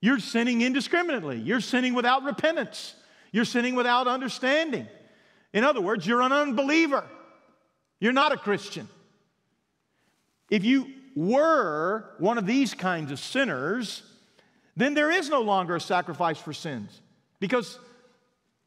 You're 0.00 0.18
sinning 0.18 0.62
indiscriminately. 0.62 1.38
You're 1.38 1.60
sinning 1.60 1.94
without 1.94 2.24
repentance. 2.24 2.94
You're 3.32 3.44
sinning 3.44 3.74
without 3.74 4.08
understanding. 4.08 4.88
In 5.52 5.64
other 5.64 5.80
words, 5.80 6.06
you're 6.06 6.22
an 6.22 6.32
unbeliever. 6.32 7.04
You're 8.00 8.12
not 8.12 8.32
a 8.32 8.36
Christian. 8.36 8.88
If 10.50 10.64
you 10.64 10.86
were 11.14 12.06
one 12.18 12.38
of 12.38 12.46
these 12.46 12.72
kinds 12.72 13.12
of 13.12 13.18
sinners, 13.18 14.02
then 14.76 14.94
there 14.94 15.10
is 15.10 15.28
no 15.28 15.42
longer 15.42 15.76
a 15.76 15.80
sacrifice 15.80 16.38
for 16.38 16.52
sins 16.52 17.00
because 17.38 17.78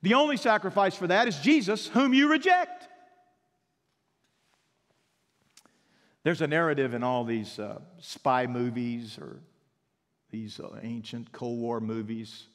the 0.04 0.14
only 0.14 0.38
sacrifice 0.38 0.96
for 0.96 1.08
that 1.08 1.28
is 1.28 1.40
Jesus, 1.40 1.88
whom 1.88 2.14
you 2.14 2.30
reject. 2.30 2.88
There's 6.24 6.42
a 6.42 6.48
narrative 6.48 6.94
in 6.94 7.04
all 7.04 7.24
these 7.24 7.58
uh, 7.58 7.80
spy 8.00 8.46
movies 8.46 9.18
or 9.20 9.40
these 10.30 10.60
uh, 10.60 10.80
ancient 10.82 11.32
Cold 11.32 11.60
War 11.60 11.80
movies 11.80 12.48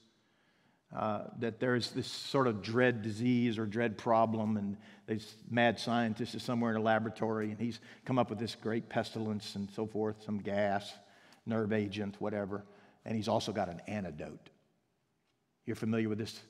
uh, 0.94 1.24
that 1.38 1.61
there's 1.61 1.90
this 1.90 2.06
sort 2.06 2.46
of 2.46 2.62
dread 2.62 3.02
disease 3.02 3.58
or 3.58 3.66
dread 3.66 3.98
problem, 3.98 4.56
and 4.56 4.76
this 5.06 5.34
mad 5.50 5.78
scientist 5.78 6.34
is 6.34 6.42
somewhere 6.42 6.70
in 6.70 6.76
a 6.78 6.82
laboratory, 6.82 7.50
and 7.50 7.61
he's 7.61 7.80
come 8.06 8.18
up 8.18 8.30
with 8.30 8.38
this 8.38 8.54
great 8.54 8.88
pestilence 8.88 9.54
and 9.54 9.70
so 9.70 9.87
forth, 9.87 10.16
some 10.24 10.38
gas, 10.38 10.92
nerve 11.44 11.72
agent, 11.72 12.16
whatever, 12.20 12.64
and 13.04 13.16
he's 13.16 13.28
also 13.28 13.52
got 13.52 13.68
an 13.68 13.82
antidote. 13.87 14.48
You're 15.66 15.76
familiar 15.76 16.08
with 16.08 16.18
this 16.18 16.40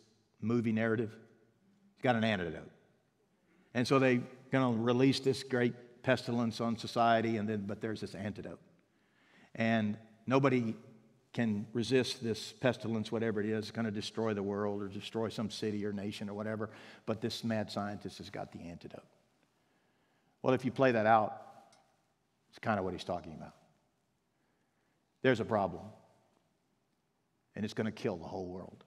movie 0.41 0.73
narrative. 0.73 1.11
He's 1.97 2.03
got 2.03 2.17
an 2.17 2.25
antidote. 2.25 2.71
And 3.75 3.87
so 3.87 3.99
they're 3.99 4.23
going 4.51 4.77
to 4.77 4.83
release 4.83 5.21
this 5.21 5.43
great 5.43 6.03
pestilence 6.03 6.61
on 6.61 6.77
society, 6.77 7.37
and 7.37 7.49
then, 7.49 7.65
but 7.67 7.81
there's 7.81 8.01
this 8.01 8.15
antidote. 8.15 8.61
And 9.55 9.97
nobody 10.27 10.75
can 11.33 11.67
resist 11.73 12.23
this 12.23 12.53
pestilence, 12.53 13.13
whatever 13.13 13.41
it 13.41 13.47
is, 13.47 13.59
it's 13.59 13.71
going 13.71 13.85
to 13.85 13.91
destroy 13.91 14.33
the 14.35 14.43
world 14.43 14.83
or 14.83 14.89
destroy 14.89 15.29
some 15.29 15.51
city 15.51 15.85
or 15.85 15.93
nation 15.93 16.29
or 16.29 16.35
whatever. 16.35 16.71
But 17.07 17.21
this 17.21 17.45
mad 17.45 17.71
scientist 17.71 18.19
has 18.19 18.31
got 18.31 18.53
the 18.53 18.61
antidote. 18.61 19.05
Well, 20.43 20.55
if 20.55 20.65
you 20.65 20.71
play 20.71 20.93
that 20.93 21.07
out, 21.07 21.43
it's 22.51 22.59
kind 22.59 22.79
of 22.79 22.85
what 22.85 22.95
he's 22.95 23.05
talking 23.05 23.35
about. 23.35 23.55
There's 25.23 25.41
a 25.41 25.45
problem, 25.45 25.85
and 27.55 27.65
it's 27.65 27.75
going 27.75 27.87
to 27.87 27.93
kill 27.93 28.17
the 28.17 28.27
whole 28.27 28.47
world. 28.47 28.85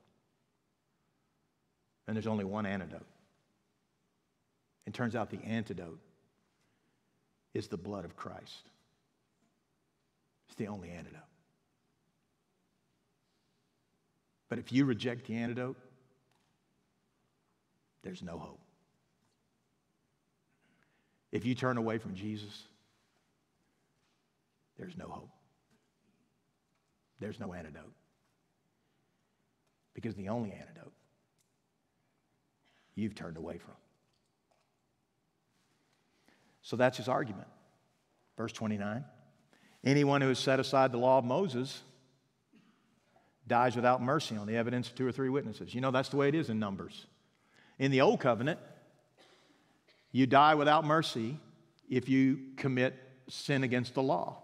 And 2.12 2.18
there's 2.18 2.28
only 2.28 2.44
one 2.44 2.66
antidote. 2.66 3.06
It 4.86 4.94
turns 4.94 5.16
out 5.16 5.30
the 5.30 5.42
antidote 5.46 6.02
is 7.54 7.70
the 7.70 7.78
blood 7.78 8.04
of 8.04 8.18
Christ. 8.18 8.68
It's 10.46 10.58
the 10.58 10.68
only 10.68 10.90
antidote. 10.90 11.22
But 14.50 14.60
if 14.60 14.74
you 14.74 14.84
reject 14.84 15.26
the 15.28 15.36
antidote, 15.36 15.78
there's 18.04 18.22
no 18.22 18.38
hope. 18.38 18.60
If 21.32 21.46
you 21.46 21.56
turn 21.56 21.78
away 21.78 21.98
from 21.98 22.14
Jesus, 22.14 22.64
there's 24.78 24.98
no 24.98 25.08
hope. 25.08 25.30
There's 27.22 27.40
no 27.40 27.54
antidote. 27.54 27.94
Because 29.94 30.14
the 30.16 30.28
only 30.28 30.52
antidote 30.52 30.92
you've 32.96 33.16
turned 33.16 33.38
away 33.38 33.58
from. 33.58 33.74
So 36.62 36.76
that's 36.76 36.98
his 36.98 37.08
argument. 37.08 37.48
Verse 38.38 38.52
29 38.54 39.04
Anyone 39.84 40.22
who 40.22 40.28
has 40.28 40.40
set 40.40 40.60
aside 40.60 40.92
the 40.92 40.98
law 40.98 41.18
of 41.18 41.26
Moses 41.26 41.82
dies 43.48 43.76
without 43.76 44.02
mercy 44.02 44.38
on 44.38 44.48
the 44.48 44.56
evidence 44.56 44.88
of 44.88 44.96
two 44.96 45.08
or 45.08 45.12
three 45.12 45.30
witnesses. 45.30 45.74
You 45.74 45.82
know, 45.82 45.92
that's 45.92 46.10
the 46.10 46.18
way 46.18 46.28
it 46.28 46.36
is 46.36 46.50
in 46.50 46.60
Numbers. 46.60 47.08
In 47.80 47.92
the 47.92 48.02
Old 48.02 48.20
Covenant, 48.20 48.60
you 50.12 50.28
die 50.28 50.56
without 50.56 50.86
mercy 50.86 51.40
if 51.90 52.08
you 52.08 52.40
commit 52.58 52.96
sin 53.28 53.64
against 53.64 53.96
the 53.96 54.04
law. 54.04 54.44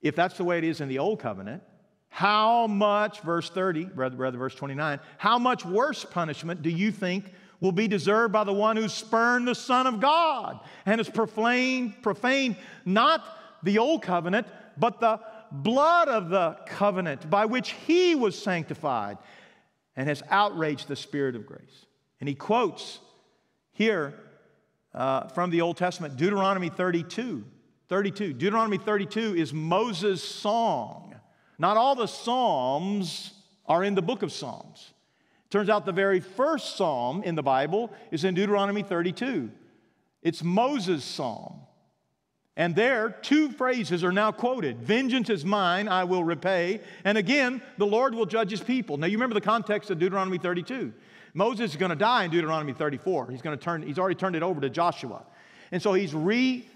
If 0.00 0.14
that's 0.14 0.36
the 0.36 0.44
way 0.44 0.58
it 0.58 0.64
is 0.64 0.80
in 0.80 0.88
the 0.88 1.00
Old 1.00 1.20
Covenant, 1.20 1.62
how 2.08 2.66
much, 2.66 3.20
verse 3.20 3.50
30, 3.50 3.90
rather, 3.94 4.16
rather 4.16 4.38
verse 4.38 4.54
29, 4.54 5.00
how 5.18 5.38
much 5.38 5.64
worse 5.64 6.04
punishment 6.04 6.62
do 6.62 6.70
you 6.70 6.90
think 6.90 7.32
will 7.60 7.72
be 7.72 7.88
deserved 7.88 8.32
by 8.32 8.44
the 8.44 8.52
one 8.52 8.76
who 8.76 8.88
spurned 8.88 9.48
the 9.48 9.54
Son 9.54 9.86
of 9.86 10.00
God 10.00 10.60
and 10.84 10.98
has 10.98 11.08
profaned, 11.08 12.02
profaned 12.02 12.56
not 12.84 13.24
the 13.62 13.78
old 13.78 14.02
covenant, 14.02 14.46
but 14.76 15.00
the 15.00 15.20
blood 15.50 16.08
of 16.08 16.28
the 16.28 16.56
covenant 16.66 17.28
by 17.28 17.46
which 17.46 17.70
he 17.70 18.14
was 18.14 18.40
sanctified 18.40 19.18
and 19.96 20.08
has 20.08 20.22
outraged 20.30 20.88
the 20.88 20.96
Spirit 20.96 21.34
of 21.34 21.46
grace. 21.46 21.86
And 22.20 22.28
he 22.28 22.34
quotes 22.34 22.98
here 23.72 24.14
uh, 24.94 25.28
from 25.28 25.50
the 25.50 25.60
Old 25.60 25.76
Testament 25.76 26.16
Deuteronomy 26.16 26.68
32. 26.68 27.44
32. 27.88 28.32
Deuteronomy 28.32 28.78
32 28.78 29.36
is 29.36 29.52
Moses' 29.52 30.22
song. 30.22 31.14
Not 31.58 31.76
all 31.76 31.94
the 31.94 32.06
Psalms 32.06 33.32
are 33.66 33.82
in 33.82 33.94
the 33.94 34.02
book 34.02 34.22
of 34.22 34.32
Psalms. 34.32 34.92
Turns 35.50 35.68
out 35.68 35.86
the 35.86 35.92
very 35.92 36.20
first 36.20 36.76
psalm 36.76 37.22
in 37.22 37.34
the 37.34 37.42
Bible 37.42 37.92
is 38.10 38.24
in 38.24 38.34
Deuteronomy 38.34 38.82
32. 38.82 39.50
It's 40.22 40.42
Moses' 40.42 41.04
psalm. 41.04 41.60
And 42.56 42.74
there, 42.74 43.10
two 43.10 43.50
phrases 43.50 44.02
are 44.02 44.12
now 44.12 44.32
quoted 44.32 44.78
Vengeance 44.78 45.30
is 45.30 45.44
mine, 45.44 45.88
I 45.88 46.04
will 46.04 46.24
repay. 46.24 46.80
And 47.04 47.16
again, 47.18 47.62
the 47.76 47.86
Lord 47.86 48.14
will 48.14 48.26
judge 48.26 48.50
his 48.50 48.60
people. 48.60 48.96
Now, 48.96 49.06
you 49.06 49.16
remember 49.18 49.34
the 49.34 49.40
context 49.40 49.90
of 49.90 49.98
Deuteronomy 49.98 50.38
32. 50.38 50.92
Moses 51.34 51.72
is 51.72 51.76
going 51.76 51.90
to 51.90 51.96
die 51.96 52.24
in 52.24 52.30
Deuteronomy 52.30 52.72
34. 52.72 53.30
He's 53.30 53.42
going 53.42 53.56
to 53.56 53.62
turn, 53.62 53.82
he's 53.82 53.98
already 53.98 54.14
turned 54.14 54.36
it 54.36 54.42
over 54.42 54.60
to 54.60 54.70
Joshua. 54.70 55.22
And 55.70 55.82
so 55.82 55.92
he's 55.92 56.14
re 56.14 56.66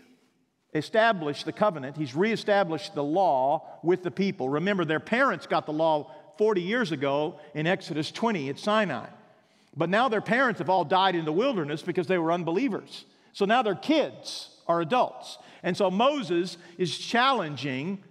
established 0.74 1.44
the 1.44 1.52
covenant, 1.52 1.96
he's 1.96 2.14
reestablished 2.14 2.94
the 2.94 3.02
law 3.02 3.78
with 3.82 4.02
the 4.02 4.10
people. 4.10 4.48
Remember, 4.48 4.84
their 4.84 5.00
parents 5.00 5.46
got 5.46 5.66
the 5.66 5.72
law 5.72 6.10
40 6.38 6.62
years 6.62 6.92
ago 6.92 7.38
in 7.54 7.66
Exodus 7.66 8.10
20 8.10 8.48
at 8.48 8.58
Sinai. 8.58 9.06
But 9.76 9.90
now 9.90 10.08
their 10.08 10.20
parents 10.20 10.58
have 10.58 10.70
all 10.70 10.84
died 10.84 11.14
in 11.14 11.24
the 11.24 11.32
wilderness 11.32 11.82
because 11.82 12.06
they 12.06 12.18
were 12.18 12.32
unbelievers. 12.32 13.04
So 13.32 13.44
now 13.44 13.62
their 13.62 13.74
kids 13.74 14.50
are 14.66 14.80
adults. 14.80 15.38
And 15.62 15.76
so 15.76 15.90
Moses 15.90 16.56
is 16.78 16.96
challenging 16.96 18.02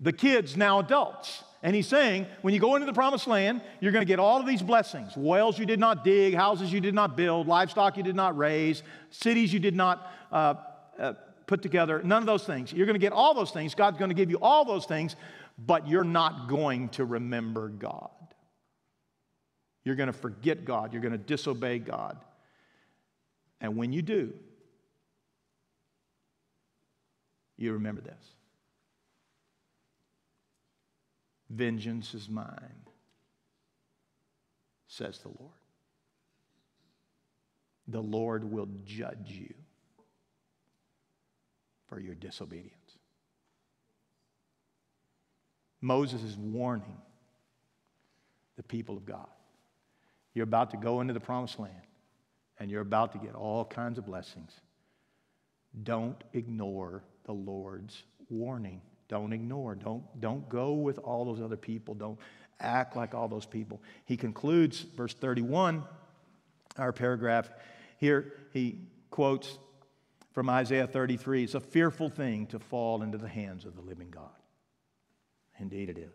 the 0.00 0.12
kids, 0.12 0.56
now 0.56 0.78
adults. 0.78 1.42
And 1.62 1.74
he's 1.74 1.88
saying, 1.88 2.26
when 2.42 2.54
you 2.54 2.60
go 2.60 2.76
into 2.76 2.86
the 2.86 2.92
promised 2.92 3.26
land, 3.26 3.62
you're 3.80 3.92
going 3.92 4.04
to 4.04 4.08
get 4.08 4.18
all 4.18 4.38
of 4.38 4.46
these 4.46 4.62
blessings 4.62 5.16
wells 5.16 5.58
you 5.58 5.66
did 5.66 5.80
not 5.80 6.04
dig, 6.04 6.34
houses 6.34 6.72
you 6.72 6.80
did 6.80 6.94
not 6.94 7.16
build, 7.16 7.48
livestock 7.48 7.96
you 7.96 8.02
did 8.02 8.14
not 8.14 8.36
raise, 8.36 8.82
cities 9.10 9.52
you 9.52 9.58
did 9.58 9.74
not 9.74 10.12
uh, 10.30 10.54
uh, 10.98 11.14
put 11.46 11.62
together, 11.62 12.02
none 12.02 12.22
of 12.22 12.26
those 12.26 12.44
things. 12.44 12.72
You're 12.72 12.86
going 12.86 12.94
to 12.94 13.00
get 13.00 13.12
all 13.12 13.34
those 13.34 13.50
things. 13.50 13.74
God's 13.74 13.98
going 13.98 14.08
to 14.10 14.14
give 14.14 14.30
you 14.30 14.38
all 14.40 14.64
those 14.64 14.84
things, 14.84 15.16
but 15.58 15.88
you're 15.88 16.04
not 16.04 16.48
going 16.48 16.88
to 16.90 17.04
remember 17.04 17.68
God. 17.68 18.10
You're 19.84 19.94
going 19.94 20.08
to 20.08 20.12
forget 20.12 20.64
God. 20.64 20.92
You're 20.92 21.02
going 21.02 21.12
to 21.12 21.18
disobey 21.18 21.78
God. 21.78 22.18
And 23.60 23.76
when 23.76 23.92
you 23.92 24.02
do, 24.02 24.32
you 27.56 27.72
remember 27.72 28.00
this 28.00 28.34
Vengeance 31.48 32.12
is 32.12 32.28
mine, 32.28 32.86
says 34.88 35.20
the 35.20 35.28
Lord. 35.28 35.52
The 37.88 38.02
Lord 38.02 38.50
will 38.50 38.68
judge 38.84 39.30
you 39.30 39.54
for 41.88 42.00
your 42.00 42.14
disobedience. 42.14 42.98
Moses 45.80 46.22
is 46.22 46.36
warning 46.36 46.96
the 48.56 48.62
people 48.62 48.96
of 48.96 49.04
God. 49.04 49.28
You're 50.34 50.44
about 50.44 50.70
to 50.70 50.76
go 50.76 51.00
into 51.00 51.14
the 51.14 51.20
promised 51.20 51.58
land 51.58 51.74
and 52.58 52.70
you're 52.70 52.80
about 52.80 53.12
to 53.12 53.18
get 53.18 53.34
all 53.34 53.64
kinds 53.64 53.98
of 53.98 54.06
blessings. 54.06 54.52
Don't 55.82 56.22
ignore 56.32 57.04
the 57.24 57.32
Lord's 57.32 58.02
warning. 58.30 58.80
Don't 59.08 59.32
ignore. 59.32 59.74
Don't, 59.74 60.02
don't 60.20 60.48
go 60.48 60.72
with 60.72 60.98
all 60.98 61.24
those 61.24 61.40
other 61.40 61.56
people. 61.56 61.94
Don't 61.94 62.18
act 62.60 62.96
like 62.96 63.14
all 63.14 63.28
those 63.28 63.46
people. 63.46 63.82
He 64.06 64.16
concludes 64.16 64.80
verse 64.80 65.14
31, 65.14 65.84
our 66.78 66.92
paragraph 66.92 67.50
here. 67.98 68.32
He 68.52 68.78
quotes 69.10 69.58
from 70.36 70.50
Isaiah 70.50 70.86
33 70.86 71.44
It's 71.44 71.54
a 71.54 71.60
fearful 71.60 72.10
thing 72.10 72.46
to 72.48 72.58
fall 72.58 73.00
into 73.00 73.16
the 73.16 73.26
hands 73.26 73.64
of 73.64 73.74
the 73.74 73.80
living 73.80 74.10
God. 74.10 74.28
Indeed, 75.58 75.88
it 75.88 75.96
is. 75.96 76.12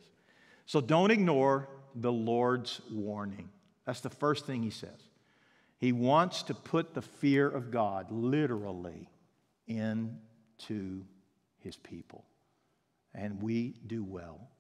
So 0.68 0.80
don't 0.80 1.10
ignore 1.10 1.68
the 1.96 2.12
Lord's 2.12 2.82
warning. 2.92 3.50
That's 3.84 4.02
the 4.02 4.12
first 4.12 4.46
thing 4.46 4.62
he 4.62 4.70
says. 4.70 5.10
He 5.80 5.92
wants 5.92 6.44
to 6.44 6.54
put 6.54 6.94
the 6.94 7.02
fear 7.02 7.50
of 7.50 7.72
God 7.72 8.12
literally 8.12 9.10
into 9.66 11.04
his 11.58 11.76
people. 11.78 12.24
And 13.16 13.42
we 13.42 13.74
do 13.88 14.04
well 14.04 14.52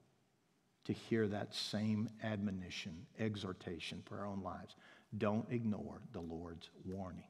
to 0.85 0.93
hear 0.93 1.27
that 1.27 1.53
same 1.53 2.09
admonition, 2.23 3.05
exhortation 3.19 4.01
for 4.07 4.21
our 4.21 4.25
own 4.25 4.41
lives. 4.41 4.75
Don't 5.19 5.45
ignore 5.51 6.01
the 6.13 6.21
Lord's 6.21 6.71
warning. 6.83 7.25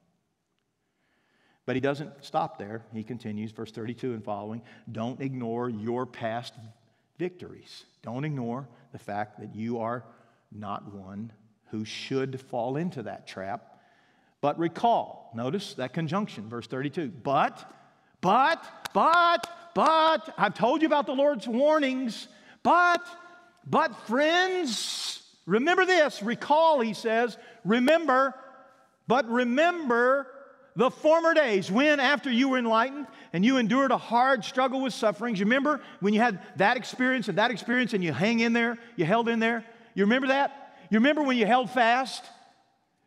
But 1.66 1.76
he 1.76 1.80
doesn't 1.80 2.26
stop 2.26 2.58
there. 2.58 2.84
He 2.94 3.04
continues, 3.04 3.52
verse 3.52 3.72
32 3.72 4.14
and 4.14 4.24
following 4.24 4.62
Don't 4.92 5.22
ignore 5.22 5.70
your 5.70 6.06
past 6.06 6.54
victories. 7.18 7.86
Don't 8.02 8.26
ignore 8.26 8.68
the 8.92 9.00
fact 9.00 9.40
that 9.40 9.56
you 9.56 9.80
are 9.80 10.04
not 10.52 10.94
one 10.94 11.32
who 11.70 11.86
should 11.86 12.42
fall 12.42 12.76
into 12.78 13.04
that 13.04 13.28
trap. 13.28 13.80
But 14.42 14.58
recall, 14.58 15.32
notice 15.36 15.76
that 15.76 15.94
conjunction, 15.94 16.50
verse 16.50 16.68
32. 16.68 17.10
But, 17.10 17.72
but, 18.22 18.90
but, 18.94 19.48
but, 19.76 20.34
I've 20.38 20.56
told 20.56 20.82
you 20.82 20.88
about 20.88 21.06
the 21.06 21.14
Lord's 21.14 21.48
warnings, 21.48 22.28
but, 22.64 23.02
but, 23.68 23.96
friends, 24.08 25.22
remember 25.46 25.86
this. 25.86 26.24
Recall, 26.24 26.82
he 26.82 26.94
says, 26.94 27.38
remember, 27.64 28.34
but 29.08 29.30
remember 29.30 30.28
the 30.76 30.90
former 30.90 31.34
days 31.34 31.70
when, 31.70 32.00
after 32.00 32.32
you 32.32 32.50
were 32.50 32.58
enlightened 32.58 33.08
and 33.34 33.44
you 33.44 33.58
endured 33.58 33.92
a 33.92 33.98
hard 33.98 34.46
struggle 34.46 34.82
with 34.82 34.94
sufferings, 34.94 35.40
you 35.40 35.46
remember 35.46 35.82
when 36.00 36.14
you 36.14 36.22
had 36.22 36.40
that 36.58 36.78
experience 36.78 37.28
and 37.28 37.38
that 37.38 37.52
experience 37.52 37.94
and 37.94 38.04
you 38.04 38.14
hang 38.14 38.40
in 38.40 38.54
there, 38.54 38.78
you 38.96 39.06
held 39.06 39.28
in 39.28 39.40
there? 39.40 39.66
You 39.94 40.04
remember 40.06 40.30
that? 40.30 40.76
You 40.90 41.00
remember 41.00 41.24
when 41.24 41.38
you 41.38 41.46
held 41.46 41.70
fast? 41.70 42.24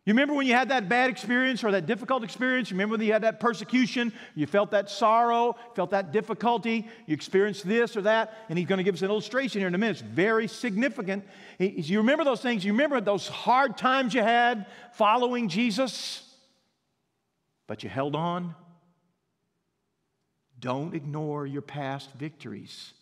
You 0.05 0.13
remember 0.13 0.35
when 0.35 0.47
you 0.47 0.53
had 0.53 0.69
that 0.69 0.91
bad 0.91 1.09
experience 1.09 1.65
or 1.65 1.71
that 1.71 1.87
difficult 1.87 2.25
experience? 2.25 2.71
You 2.71 2.75
remember 2.75 2.99
when 2.99 3.07
you 3.07 3.13
had 3.15 3.23
that 3.23 3.41
persecution? 3.41 4.13
You 4.35 4.47
felt 4.47 4.71
that 4.73 4.91
sorrow, 4.91 5.57
felt 5.75 5.93
that 5.93 6.13
difficulty, 6.13 6.87
you 7.07 7.15
experienced 7.15 7.67
this 7.67 7.97
or 7.97 8.03
that, 8.03 8.35
and 8.51 8.59
he's 8.59 8.69
going 8.69 8.77
to 8.77 8.85
give 8.85 8.95
us 8.95 9.01
an 9.01 9.09
illustration 9.09 9.61
here 9.61 9.69
in 9.69 9.75
a 9.75 9.79
minute. 9.79 9.93
It's 9.93 10.03
very 10.03 10.47
significant. 10.47 11.25
You 11.59 11.99
remember 11.99 12.25
those 12.25 12.43
things? 12.43 12.67
You 12.67 12.73
remember 12.73 13.01
those 13.01 13.27
hard 13.29 13.79
times 13.79 14.13
you 14.13 14.23
had 14.23 14.67
following 14.93 15.49
Jesus? 15.49 16.34
But 17.67 17.83
you 17.83 17.89
held 17.89 18.15
on. 18.15 18.55
Don't 20.59 20.95
ignore 20.95 21.47
your 21.47 21.63
past 21.63 22.11
victories. 22.13 22.93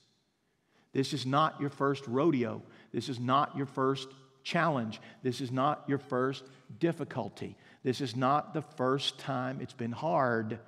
This 0.92 1.12
is 1.12 1.24
not 1.24 1.60
your 1.60 1.70
first 1.70 2.06
rodeo. 2.06 2.62
This 2.92 3.08
is 3.08 3.18
not 3.18 3.56
your 3.56 3.66
first 3.66 4.08
challenge. 4.42 5.00
This 5.22 5.40
is 5.40 5.50
not 5.50 5.84
your 5.86 5.98
first 5.98 6.44
difficulty. 6.78 7.56
This 7.82 8.00
is 8.00 8.16
not 8.16 8.54
the 8.54 8.62
first 8.62 9.18
time 9.18 9.60
it's 9.60 9.72
been 9.72 9.92
hard. 9.92 10.58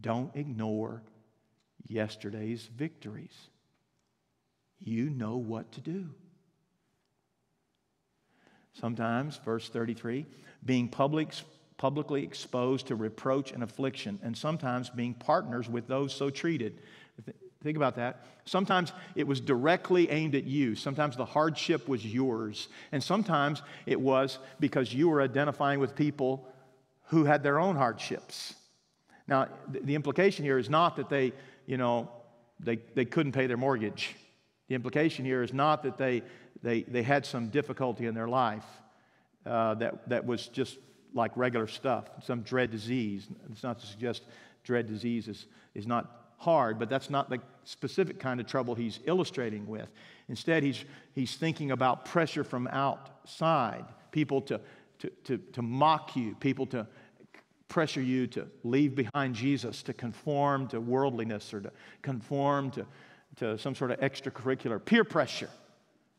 Don't 0.00 0.34
ignore 0.34 1.02
yesterday's 1.86 2.68
victories. 2.76 3.36
You 4.78 5.10
know 5.10 5.36
what 5.36 5.72
to 5.72 5.80
do. 5.80 6.06
Sometimes, 8.72 9.36
verse 9.44 9.68
33, 9.68 10.26
being 10.64 10.88
public 10.88 11.32
publicly 11.80 12.22
exposed 12.22 12.88
to 12.88 12.94
reproach 12.94 13.52
and 13.52 13.62
affliction, 13.62 14.18
and 14.22 14.36
sometimes 14.36 14.90
being 14.90 15.14
partners 15.14 15.66
with 15.66 15.86
those 15.88 16.12
so 16.12 16.28
treated. 16.28 16.78
Think 17.62 17.78
about 17.78 17.96
that. 17.96 18.26
Sometimes 18.44 18.92
it 19.14 19.26
was 19.26 19.40
directly 19.40 20.10
aimed 20.10 20.34
at 20.34 20.44
you. 20.44 20.74
Sometimes 20.74 21.16
the 21.16 21.24
hardship 21.24 21.88
was 21.88 22.04
yours. 22.04 22.68
And 22.92 23.02
sometimes 23.02 23.62
it 23.86 23.98
was 23.98 24.38
because 24.58 24.92
you 24.92 25.08
were 25.08 25.22
identifying 25.22 25.80
with 25.80 25.96
people 25.96 26.46
who 27.04 27.24
had 27.24 27.42
their 27.42 27.58
own 27.58 27.76
hardships. 27.76 28.54
Now, 29.26 29.48
the 29.66 29.94
implication 29.94 30.44
here 30.44 30.58
is 30.58 30.68
not 30.68 30.96
that 30.96 31.08
they, 31.08 31.32
you 31.64 31.78
know, 31.78 32.10
they, 32.58 32.76
they 32.94 33.06
couldn't 33.06 33.32
pay 33.32 33.46
their 33.46 33.56
mortgage. 33.56 34.16
The 34.68 34.74
implication 34.74 35.24
here 35.24 35.42
is 35.42 35.54
not 35.54 35.82
that 35.84 35.96
they, 35.96 36.24
they, 36.62 36.82
they 36.82 37.02
had 37.02 37.24
some 37.24 37.48
difficulty 37.48 38.04
in 38.04 38.14
their 38.14 38.28
life 38.28 38.66
uh, 39.46 39.76
that, 39.76 40.06
that 40.10 40.26
was 40.26 40.46
just 40.48 40.76
like 41.14 41.36
regular 41.36 41.66
stuff, 41.66 42.04
some 42.22 42.42
dread 42.42 42.70
disease. 42.70 43.28
It's 43.50 43.62
not 43.62 43.78
to 43.80 43.86
suggest 43.86 44.22
dread 44.64 44.86
disease 44.86 45.28
is, 45.28 45.46
is 45.74 45.86
not 45.86 46.32
hard, 46.36 46.78
but 46.78 46.88
that's 46.88 47.10
not 47.10 47.28
the 47.28 47.38
specific 47.64 48.18
kind 48.18 48.40
of 48.40 48.46
trouble 48.46 48.74
he's 48.74 49.00
illustrating 49.04 49.66
with. 49.66 49.90
Instead, 50.28 50.62
he's, 50.62 50.84
he's 51.14 51.36
thinking 51.36 51.70
about 51.70 52.04
pressure 52.04 52.44
from 52.44 52.66
outside, 52.68 53.84
people 54.10 54.40
to, 54.42 54.60
to, 54.98 55.10
to, 55.24 55.38
to 55.38 55.62
mock 55.62 56.16
you, 56.16 56.34
people 56.36 56.66
to 56.66 56.86
pressure 57.68 58.02
you 58.02 58.26
to 58.26 58.46
leave 58.64 58.94
behind 58.94 59.34
Jesus, 59.34 59.82
to 59.82 59.92
conform 59.92 60.66
to 60.68 60.80
worldliness 60.80 61.54
or 61.54 61.60
to 61.60 61.70
conform 62.02 62.70
to, 62.70 62.86
to 63.36 63.58
some 63.58 63.74
sort 63.74 63.90
of 63.90 64.00
extracurricular 64.00 64.84
peer 64.84 65.04
pressure, 65.04 65.50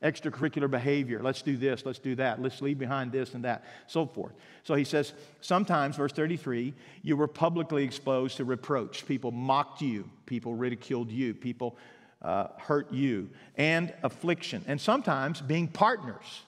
extracurricular 0.04 0.70
behavior. 0.70 1.22
Let's 1.22 1.42
do 1.42 1.56
this, 1.56 1.86
let's 1.86 2.00
do 2.00 2.16
that, 2.16 2.42
let's 2.42 2.62
leave 2.62 2.80
behind 2.80 3.12
this 3.12 3.34
and 3.34 3.44
that, 3.44 3.64
so 3.88 4.06
forth. 4.06 4.34
So 4.64 4.74
he 4.76 4.84
says, 4.84 5.14
sometimes, 5.42 5.96
verse 5.96 6.12
33, 6.12 6.74
you 7.04 7.16
were 7.16 7.28
publicly 7.28 7.84
exposed 7.84 8.38
to 8.38 8.46
reproach. 8.46 9.06
People 9.06 9.32
mocked 9.32 9.82
you, 9.82 10.10
people 10.26 10.56
ridiculed 10.56 11.12
you, 11.12 11.34
people 11.34 11.78
uh, 12.22 12.48
hurt 12.58 12.92
you, 12.92 13.30
and 13.58 13.94
affliction, 14.04 14.64
and 14.68 14.80
sometimes 14.82 15.42
being 15.42 15.68
partners 15.68 16.42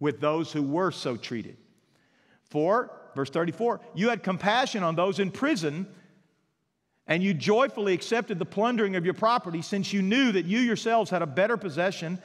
with 0.00 0.20
those 0.20 0.52
who 0.52 0.62
were 0.62 0.90
so 0.90 1.16
treated. 1.16 1.56
For, 2.44 2.90
verse 3.14 3.30
34, 3.30 3.80
you 3.94 4.10
had 4.10 4.22
compassion 4.22 4.82
on 4.82 4.94
those 4.94 5.18
in 5.18 5.30
prison, 5.30 5.86
and 7.08 7.22
you 7.22 7.32
joyfully 7.32 7.94
accepted 7.94 8.38
the 8.38 8.44
plundering 8.44 8.94
of 8.94 9.04
your 9.04 9.14
property, 9.14 9.62
since 9.62 9.92
you 9.92 10.02
knew 10.02 10.30
that 10.32 10.44
you 10.44 10.58
yourselves 10.58 11.10
had 11.10 11.22
a 11.22 11.26
better 11.26 11.56
possession 11.56 12.18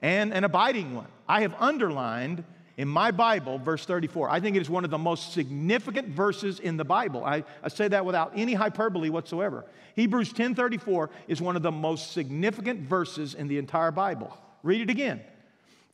and 0.00 0.32
an 0.32 0.44
abiding 0.44 0.94
one. 0.94 1.06
I 1.28 1.42
have 1.42 1.54
underlined 1.60 2.42
in 2.78 2.88
my 2.88 3.10
Bible, 3.10 3.58
verse 3.58 3.84
34. 3.84 4.30
I 4.30 4.40
think 4.40 4.56
it 4.56 4.62
is 4.62 4.70
one 4.70 4.84
of 4.84 4.90
the 4.90 4.96
most 4.96 5.34
significant 5.34 6.08
verses 6.08 6.58
in 6.58 6.78
the 6.78 6.84
Bible. 6.84 7.22
I, 7.22 7.44
I 7.62 7.68
say 7.68 7.88
that 7.88 8.06
without 8.06 8.32
any 8.34 8.54
hyperbole 8.54 9.10
whatsoever. 9.10 9.66
Hebrews 9.94 10.32
10:34 10.32 11.10
is 11.28 11.42
one 11.42 11.56
of 11.56 11.62
the 11.62 11.70
most 11.70 12.12
significant 12.12 12.80
verses 12.80 13.34
in 13.34 13.48
the 13.48 13.58
entire 13.58 13.90
Bible. 13.90 14.34
Read 14.62 14.80
it 14.80 14.88
again. 14.88 15.20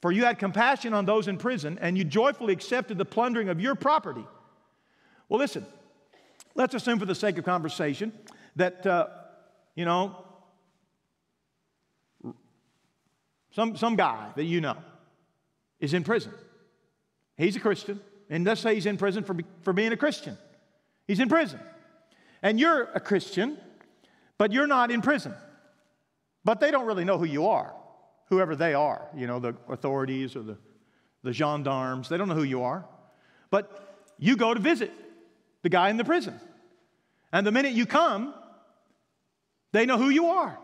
For 0.01 0.13
you 0.13 0.25
had 0.25 0.39
compassion 0.39 0.95
on 0.95 1.07
those 1.07 1.27
in 1.27 1.39
prison, 1.39 1.79
and 1.81 1.99
you 1.99 2.05
joyfully 2.05 2.53
accepted 2.53 2.99
the 2.99 3.05
plundering 3.05 3.49
of 3.49 3.61
your 3.61 3.75
property. 3.75 4.25
Well, 5.29 5.41
listen, 5.41 5.67
let's 6.55 6.75
assume 6.75 7.01
for 7.01 7.07
the 7.07 7.15
sake 7.15 7.39
of 7.39 7.45
conversation 7.45 8.13
that, 8.57 8.87
uh, 8.87 9.07
you 9.75 9.85
know, 9.85 10.17
some, 13.53 13.77
some 13.77 13.97
guy 13.97 14.31
that 14.37 14.45
you 14.45 14.61
know 14.61 14.77
is 15.81 15.95
in 15.95 16.05
prison. 16.05 16.33
He's 17.37 17.57
a 17.57 17.61
Christian, 17.61 18.01
and 18.29 18.45
let's 18.45 18.61
say 18.61 18.75
he's 18.75 18.87
in 18.87 18.97
prison 18.97 19.25
for, 19.25 19.37
for 19.63 19.73
being 19.73 19.93
a 19.93 19.97
Christian. 19.97 20.37
He's 21.07 21.21
in 21.21 21.29
prison. 21.29 21.61
And 22.43 22.59
you're 22.59 22.85
a 22.95 23.01
Christian, 23.01 23.59
but 24.39 24.53
you're 24.53 24.67
not 24.67 24.91
in 24.91 25.03
prison. 25.03 25.35
But 26.45 26.61
they 26.61 26.71
don't 26.71 26.87
really 26.87 27.05
know 27.05 27.19
who 27.19 27.25
you 27.25 27.49
are, 27.49 27.75
whoever 28.29 28.57
they 28.57 28.75
are, 28.75 29.09
you 29.17 29.27
know, 29.27 29.39
the 29.39 29.55
authorities 29.69 30.37
or 30.37 30.43
the, 30.43 30.57
the 31.23 31.33
gendarmes. 31.33 32.09
They 32.09 32.17
don't 32.17 32.29
know 32.29 32.35
who 32.35 32.43
you 32.43 32.63
are. 32.63 32.87
But 33.51 34.15
you 34.19 34.37
go 34.37 34.55
to 34.55 34.61
visit 34.61 34.93
the 35.63 35.69
guy 35.69 35.91
in 35.91 35.97
the 35.97 36.05
prison. 36.05 36.39
And 37.33 37.47
the 37.47 37.53
minute 37.53 37.73
you 37.73 37.87
come, 37.87 38.35
they 39.77 39.87
know 39.87 39.99
who 39.99 40.09
you 40.09 40.27
are. 40.27 40.59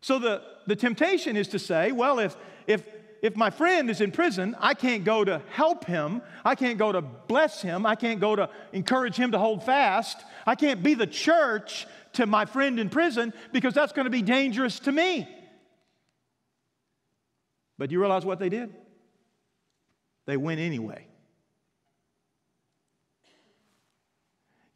So 0.00 0.18
the, 0.18 0.42
the 0.66 0.76
temptation 0.76 1.36
is 1.36 1.48
to 1.48 1.58
say, 1.58 1.92
well, 1.92 2.18
if, 2.18 2.36
if 2.66 2.82
if 3.22 3.36
my 3.36 3.50
friend 3.50 3.90
is 3.90 4.00
in 4.00 4.12
prison, 4.12 4.56
I 4.58 4.74
can't 4.74 5.04
go 5.04 5.24
to 5.24 5.42
help 5.50 5.84
him. 5.84 6.22
I 6.44 6.54
can't 6.54 6.78
go 6.78 6.90
to 6.90 7.02
bless 7.02 7.60
him. 7.60 7.84
I 7.84 7.94
can't 7.94 8.20
go 8.20 8.34
to 8.34 8.48
encourage 8.72 9.16
him 9.16 9.32
to 9.32 9.38
hold 9.38 9.62
fast. 9.62 10.16
I 10.46 10.54
can't 10.54 10.82
be 10.82 10.94
the 10.94 11.06
church 11.06 11.86
to 12.14 12.26
my 12.26 12.46
friend 12.46 12.80
in 12.80 12.88
prison 12.88 13.32
because 13.52 13.74
that's 13.74 13.92
going 13.92 14.06
to 14.06 14.10
be 14.10 14.22
dangerous 14.22 14.80
to 14.80 14.92
me. 14.92 15.28
But 17.76 17.90
do 17.90 17.94
you 17.94 18.00
realize 18.00 18.24
what 18.24 18.38
they 18.38 18.48
did? 18.48 18.74
They 20.26 20.36
went 20.36 20.60
anyway. 20.60 21.06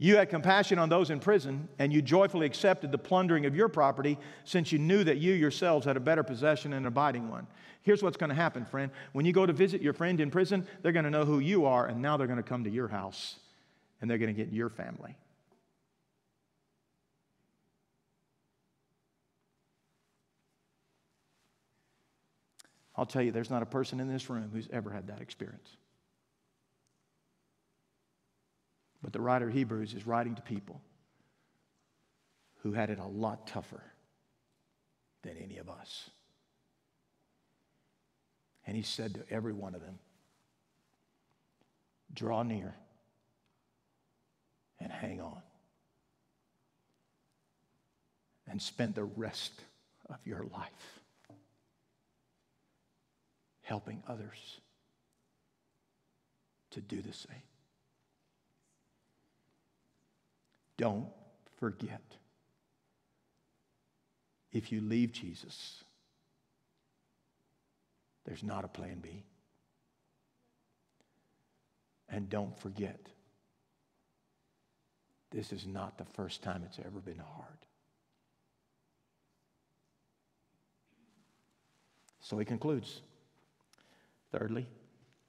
You 0.04 0.18
had 0.18 0.28
compassion 0.28 0.78
on 0.78 0.90
those 0.90 1.08
in 1.08 1.18
prison, 1.18 1.66
and 1.78 1.90
you 1.90 2.02
joyfully 2.02 2.44
accepted 2.44 2.92
the 2.92 2.98
plundering 2.98 3.46
of 3.46 3.56
your 3.56 3.70
property, 3.70 4.18
since 4.44 4.70
you 4.70 4.78
knew 4.78 5.02
that 5.02 5.16
you 5.16 5.32
yourselves 5.32 5.86
had 5.86 5.96
a 5.96 6.00
better 6.00 6.22
possession 6.22 6.74
and 6.74 6.82
an 6.82 6.86
abiding 6.86 7.30
one. 7.30 7.46
Here's 7.80 8.02
what's 8.02 8.18
going 8.18 8.28
to 8.28 8.36
happen, 8.36 8.66
friend. 8.66 8.92
When 9.14 9.24
you 9.24 9.32
go 9.32 9.46
to 9.46 9.52
visit 9.54 9.80
your 9.80 9.94
friend 9.94 10.20
in 10.20 10.30
prison, 10.30 10.68
they're 10.82 10.92
going 10.92 11.06
to 11.06 11.10
know 11.10 11.24
who 11.24 11.38
you 11.38 11.64
are, 11.64 11.86
and 11.86 12.02
now 12.02 12.18
they're 12.18 12.26
going 12.26 12.36
to 12.36 12.42
come 12.42 12.64
to 12.64 12.70
your 12.70 12.88
house, 12.88 13.36
and 14.02 14.10
they're 14.10 14.18
going 14.18 14.28
to 14.28 14.44
get 14.44 14.52
your 14.52 14.68
family. 14.68 15.16
I'll 22.94 23.06
tell 23.06 23.22
you, 23.22 23.32
there's 23.32 23.48
not 23.48 23.62
a 23.62 23.66
person 23.66 24.00
in 24.00 24.08
this 24.08 24.28
room 24.28 24.50
who's 24.52 24.68
ever 24.70 24.90
had 24.90 25.06
that 25.06 25.22
experience. 25.22 25.78
But 29.04 29.12
the 29.12 29.20
writer 29.20 29.48
of 29.48 29.52
Hebrews 29.52 29.92
is 29.92 30.06
writing 30.06 30.34
to 30.34 30.40
people 30.40 30.80
who 32.62 32.72
had 32.72 32.88
it 32.88 32.98
a 32.98 33.04
lot 33.04 33.46
tougher 33.46 33.82
than 35.22 35.36
any 35.36 35.58
of 35.58 35.68
us. 35.68 36.08
And 38.66 38.74
he 38.74 38.82
said 38.82 39.12
to 39.14 39.20
every 39.28 39.52
one 39.52 39.74
of 39.74 39.82
them, 39.82 39.98
Draw 42.14 42.44
near 42.44 42.74
and 44.80 44.90
hang 44.90 45.20
on. 45.20 45.42
And 48.48 48.62
spend 48.62 48.94
the 48.94 49.04
rest 49.04 49.52
of 50.08 50.16
your 50.24 50.46
life 50.50 51.00
helping 53.60 54.02
others 54.08 54.60
to 56.70 56.80
do 56.80 57.02
the 57.02 57.12
same. 57.12 57.42
Don't 60.76 61.08
forget. 61.58 62.02
If 64.52 64.70
you 64.70 64.80
leave 64.80 65.12
Jesus, 65.12 65.82
there's 68.24 68.42
not 68.42 68.64
a 68.64 68.68
plan 68.68 68.98
B. 69.00 69.24
And 72.08 72.28
don't 72.28 72.56
forget, 72.58 73.00
this 75.30 75.52
is 75.52 75.66
not 75.66 75.98
the 75.98 76.04
first 76.04 76.42
time 76.42 76.62
it's 76.64 76.78
ever 76.78 77.00
been 77.00 77.18
hard. 77.18 77.58
So 82.20 82.38
he 82.38 82.44
concludes. 82.44 83.02
Thirdly, 84.32 84.66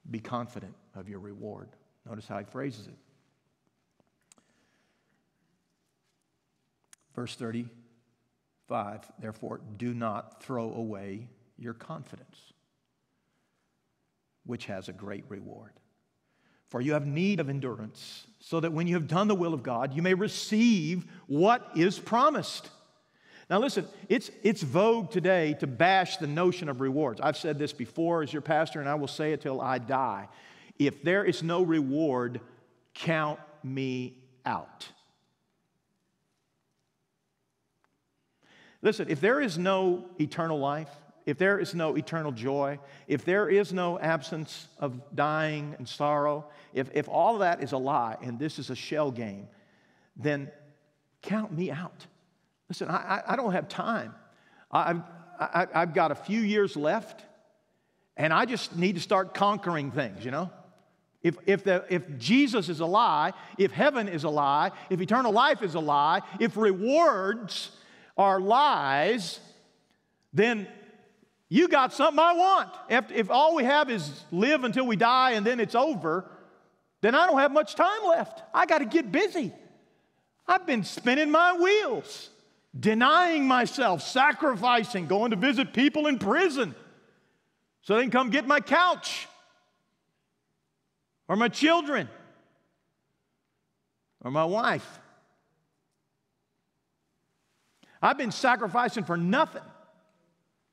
be 0.10 0.20
confident 0.20 0.74
of 0.96 1.10
your 1.10 1.20
reward. 1.20 1.70
Notice 2.08 2.28
how 2.28 2.38
he 2.38 2.46
phrases 2.46 2.88
it. 2.88 2.98
Verse 7.16 7.36
35 7.36 9.12
Therefore, 9.20 9.62
do 9.78 9.94
not 9.94 10.44
throw 10.44 10.74
away 10.74 11.30
your 11.58 11.74
confidence, 11.74 12.54
which 14.46 14.66
has 14.66 14.90
a 14.90 14.94
great 14.94 15.24
reward. 15.30 15.72
For 16.70 16.82
you 16.82 16.94
have 16.94 17.06
need 17.06 17.40
of 17.40 17.50
endurance, 17.50 18.28
so 18.40 18.60
that 18.60 18.74
when 18.74 18.88
you 18.88 18.96
have 18.96 19.08
done 19.08 19.28
the 19.28 19.36
will 19.36 19.54
of 19.54 19.64
God, 19.64 19.94
you 19.94 20.02
may 20.02 20.14
receive 20.14 21.06
what 21.28 21.72
is 21.76 22.00
promised. 22.00 22.70
Now, 23.50 23.60
listen, 23.60 23.88
it's, 24.10 24.32
it's 24.42 24.64
vogue 24.64 25.12
today 25.12 25.54
to 25.60 25.68
bash 25.68 26.18
the 26.18 26.28
notion 26.28 26.68
of 26.68 26.82
rewards. 26.82 27.22
I've 27.22 27.38
said 27.38 27.60
this 27.60 27.72
before 27.72 28.24
as 28.24 28.34
your 28.34 28.42
pastor, 28.42 28.80
and 28.80 28.90
I 28.90 28.96
will 28.96 29.08
say 29.08 29.34
it 29.34 29.42
till 29.42 29.62
I 29.62 29.78
die. 29.78 30.28
If 30.80 31.04
there 31.04 31.24
is 31.24 31.44
no 31.44 31.62
reward, 31.62 32.42
count 32.96 33.40
me 33.64 34.18
out. 34.46 34.88
Listen, 38.86 39.10
if 39.10 39.20
there 39.20 39.42
is 39.42 39.58
no 39.58 40.06
eternal 40.22 40.60
life, 40.60 40.92
if 41.26 41.40
there 41.40 41.58
is 41.58 41.74
no 41.74 41.98
eternal 41.98 42.32
joy, 42.32 42.78
if 43.08 43.26
there 43.26 43.50
is 43.50 43.74
no 43.74 43.98
absence 43.98 44.68
of 44.78 45.02
dying 45.16 45.74
and 45.80 45.90
sorrow, 45.90 46.46
if, 46.72 46.92
if 46.94 47.10
all 47.10 47.34
of 47.34 47.40
that 47.40 47.64
is 47.64 47.72
a 47.72 47.78
lie 47.80 48.16
and 48.22 48.38
this 48.38 48.60
is 48.60 48.70
a 48.70 48.76
shell 48.76 49.10
game, 49.10 49.48
then 50.16 50.52
count 51.24 51.52
me 51.52 51.72
out. 51.72 52.06
Listen, 52.70 52.88
I, 52.88 53.24
I 53.26 53.36
don't 53.36 53.54
have 53.54 53.68
time. 53.68 54.14
I've, 54.72 55.02
I, 55.40 55.66
I've 55.74 55.96
got 55.96 56.12
a 56.12 56.16
few 56.16 56.42
years 56.42 56.78
left, 56.78 57.24
and 58.16 58.32
I 58.32 58.46
just 58.46 58.76
need 58.76 58.94
to 58.94 59.02
start 59.02 59.34
conquering 59.34 59.90
things, 59.90 60.24
you 60.24 60.30
know? 60.30 60.52
If, 61.24 61.38
if, 61.48 61.64
the, 61.64 61.86
if 61.90 62.20
Jesus 62.20 62.70
is 62.70 62.82
a 62.82 62.86
lie, 62.86 63.34
if 63.58 63.72
heaven 63.72 64.08
is 64.08 64.26
a 64.26 64.30
lie, 64.30 64.70
if 64.92 65.02
eternal 65.02 65.32
life 65.32 65.64
is 65.64 65.74
a 65.74 65.80
lie, 65.80 66.22
if 66.40 66.56
rewards 66.56 67.72
are 68.18 68.40
lies, 68.40 69.40
then 70.34 70.68
you 71.50 71.68
got 71.68 71.94
something 71.94 72.20
I 72.20 72.34
want. 72.34 72.70
If, 72.90 73.12
if 73.12 73.30
all 73.30 73.56
we 73.56 73.64
have 73.64 73.90
is 73.90 74.24
live 74.32 74.64
until 74.64 74.86
we 74.86 74.96
die 74.96 75.32
and 75.32 75.46
then 75.46 75.60
it's 75.60 75.76
over, 75.76 76.26
then 77.02 77.16
I 77.16 77.28
don't 77.28 77.40
have 77.40 77.52
much 77.52 77.76
time 77.76 78.06
left. 78.08 78.42
I 78.54 78.66
got 78.66 78.80
to 78.80 78.86
get 78.86 79.12
busy. 79.12 79.54
I've 80.48 80.66
been 80.66 80.84
spinning 80.84 81.32
my 81.32 81.58
wheels, 81.58 82.30
denying 82.78 83.48
myself, 83.48 84.02
sacrificing, 84.02 85.08
going 85.08 85.32
to 85.32 85.38
visit 85.38 85.74
people 85.74 86.08
in 86.08 86.20
prison 86.20 86.76
so 87.82 87.96
they 87.96 88.02
can 88.02 88.12
come 88.12 88.30
get 88.30 88.48
my 88.48 88.60
couch 88.60 89.28
or 91.28 91.36
my 91.36 91.48
children 91.48 92.10
or 94.24 94.32
my 94.32 94.46
wife. 94.46 95.00
I've 98.06 98.18
been 98.20 98.32
sacrificing 98.32 99.04
for 99.04 99.18
nothing 99.18 99.64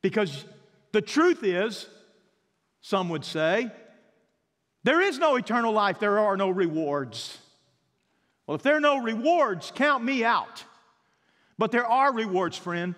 because 0.03 0.45
the 0.93 1.01
truth 1.01 1.43
is, 1.43 1.87
some 2.83 3.09
would 3.09 3.25
say, 3.25 3.71
there 4.85 5.01
is 5.01 5.19
no 5.19 5.37
eternal 5.37 5.73
life, 5.73 5.99
there 5.99 6.19
are 6.19 6.37
no 6.37 6.51
rewards. 6.51 7.39
Well, 8.47 8.57
if 8.57 8.63
there 8.63 8.77
are 8.77 8.81
no 8.81 8.99
rewards, 8.99 9.73
count 9.75 10.05
me 10.05 10.25
out. 10.25 10.63
But 11.57 11.73
there 11.73 11.87
are 11.87 12.13
rewards, 12.13 12.59
friend. 12.59 12.95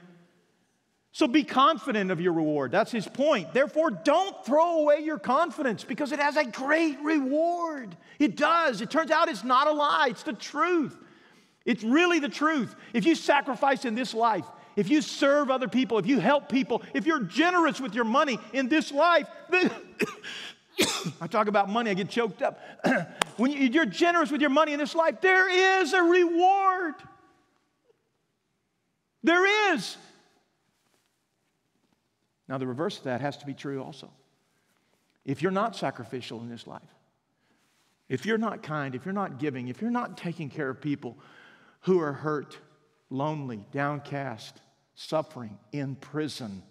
So 1.12 1.28
be 1.28 1.44
confident 1.44 2.10
of 2.10 2.20
your 2.20 2.32
reward. 2.32 2.72
That's 2.72 2.90
his 2.90 3.06
point. 3.06 3.52
Therefore, 3.52 3.92
don't 3.92 4.44
throw 4.44 4.80
away 4.80 5.00
your 5.04 5.20
confidence 5.20 5.84
because 5.84 6.10
it 6.10 6.18
has 6.18 6.36
a 6.36 6.44
great 6.44 6.98
reward. 7.02 7.96
It 8.18 8.36
does. 8.36 8.80
It 8.80 8.90
turns 8.90 9.12
out 9.12 9.28
it's 9.28 9.44
not 9.44 9.68
a 9.68 9.72
lie, 9.72 10.08
it's 10.10 10.24
the 10.24 10.32
truth. 10.32 10.96
It's 11.64 11.82
really 11.82 12.18
the 12.18 12.28
truth. 12.28 12.74
If 12.92 13.06
you 13.06 13.14
sacrifice 13.14 13.84
in 13.84 13.94
this 13.94 14.12
life, 14.14 14.44
if 14.76 14.90
you 14.90 15.00
serve 15.02 15.50
other 15.50 15.68
people, 15.68 15.98
if 15.98 16.06
you 16.06 16.18
help 16.18 16.48
people, 16.48 16.82
if 16.92 17.06
you're 17.06 17.22
generous 17.22 17.80
with 17.80 17.94
your 17.94 18.04
money 18.04 18.38
in 18.52 18.68
this 18.68 18.92
life, 18.92 19.28
then 19.50 19.70
I 21.20 21.26
talk 21.26 21.46
about 21.46 21.70
money, 21.70 21.90
I 21.90 21.94
get 21.94 22.08
choked 22.10 22.42
up. 22.42 22.60
when 23.36 23.52
you're 23.52 23.86
generous 23.86 24.30
with 24.30 24.40
your 24.40 24.50
money 24.50 24.72
in 24.72 24.78
this 24.78 24.94
life, 24.94 25.20
there 25.20 25.80
is 25.80 25.92
a 25.92 26.02
reward. 26.02 26.94
There 29.22 29.74
is. 29.74 29.96
Now, 32.46 32.58
the 32.58 32.66
reverse 32.66 32.98
of 32.98 33.04
that 33.04 33.20
has 33.22 33.38
to 33.38 33.46
be 33.46 33.54
true 33.54 33.82
also. 33.82 34.10
If 35.24 35.40
you're 35.40 35.52
not 35.52 35.76
sacrificial 35.76 36.40
in 36.40 36.50
this 36.50 36.66
life, 36.66 36.82
if 38.08 38.26
you're 38.26 38.36
not 38.36 38.62
kind, 38.62 38.94
if 38.94 39.06
you're 39.06 39.14
not 39.14 39.38
giving, 39.38 39.68
if 39.68 39.80
you're 39.80 39.90
not 39.90 40.18
taking 40.18 40.50
care 40.50 40.68
of 40.68 40.80
people 40.82 41.16
who 41.84 42.00
are 42.00 42.12
hurt, 42.12 42.58
lonely, 43.10 43.64
downcast, 43.72 44.60
suffering, 44.94 45.58
in 45.72 45.96
prison, 45.96 46.62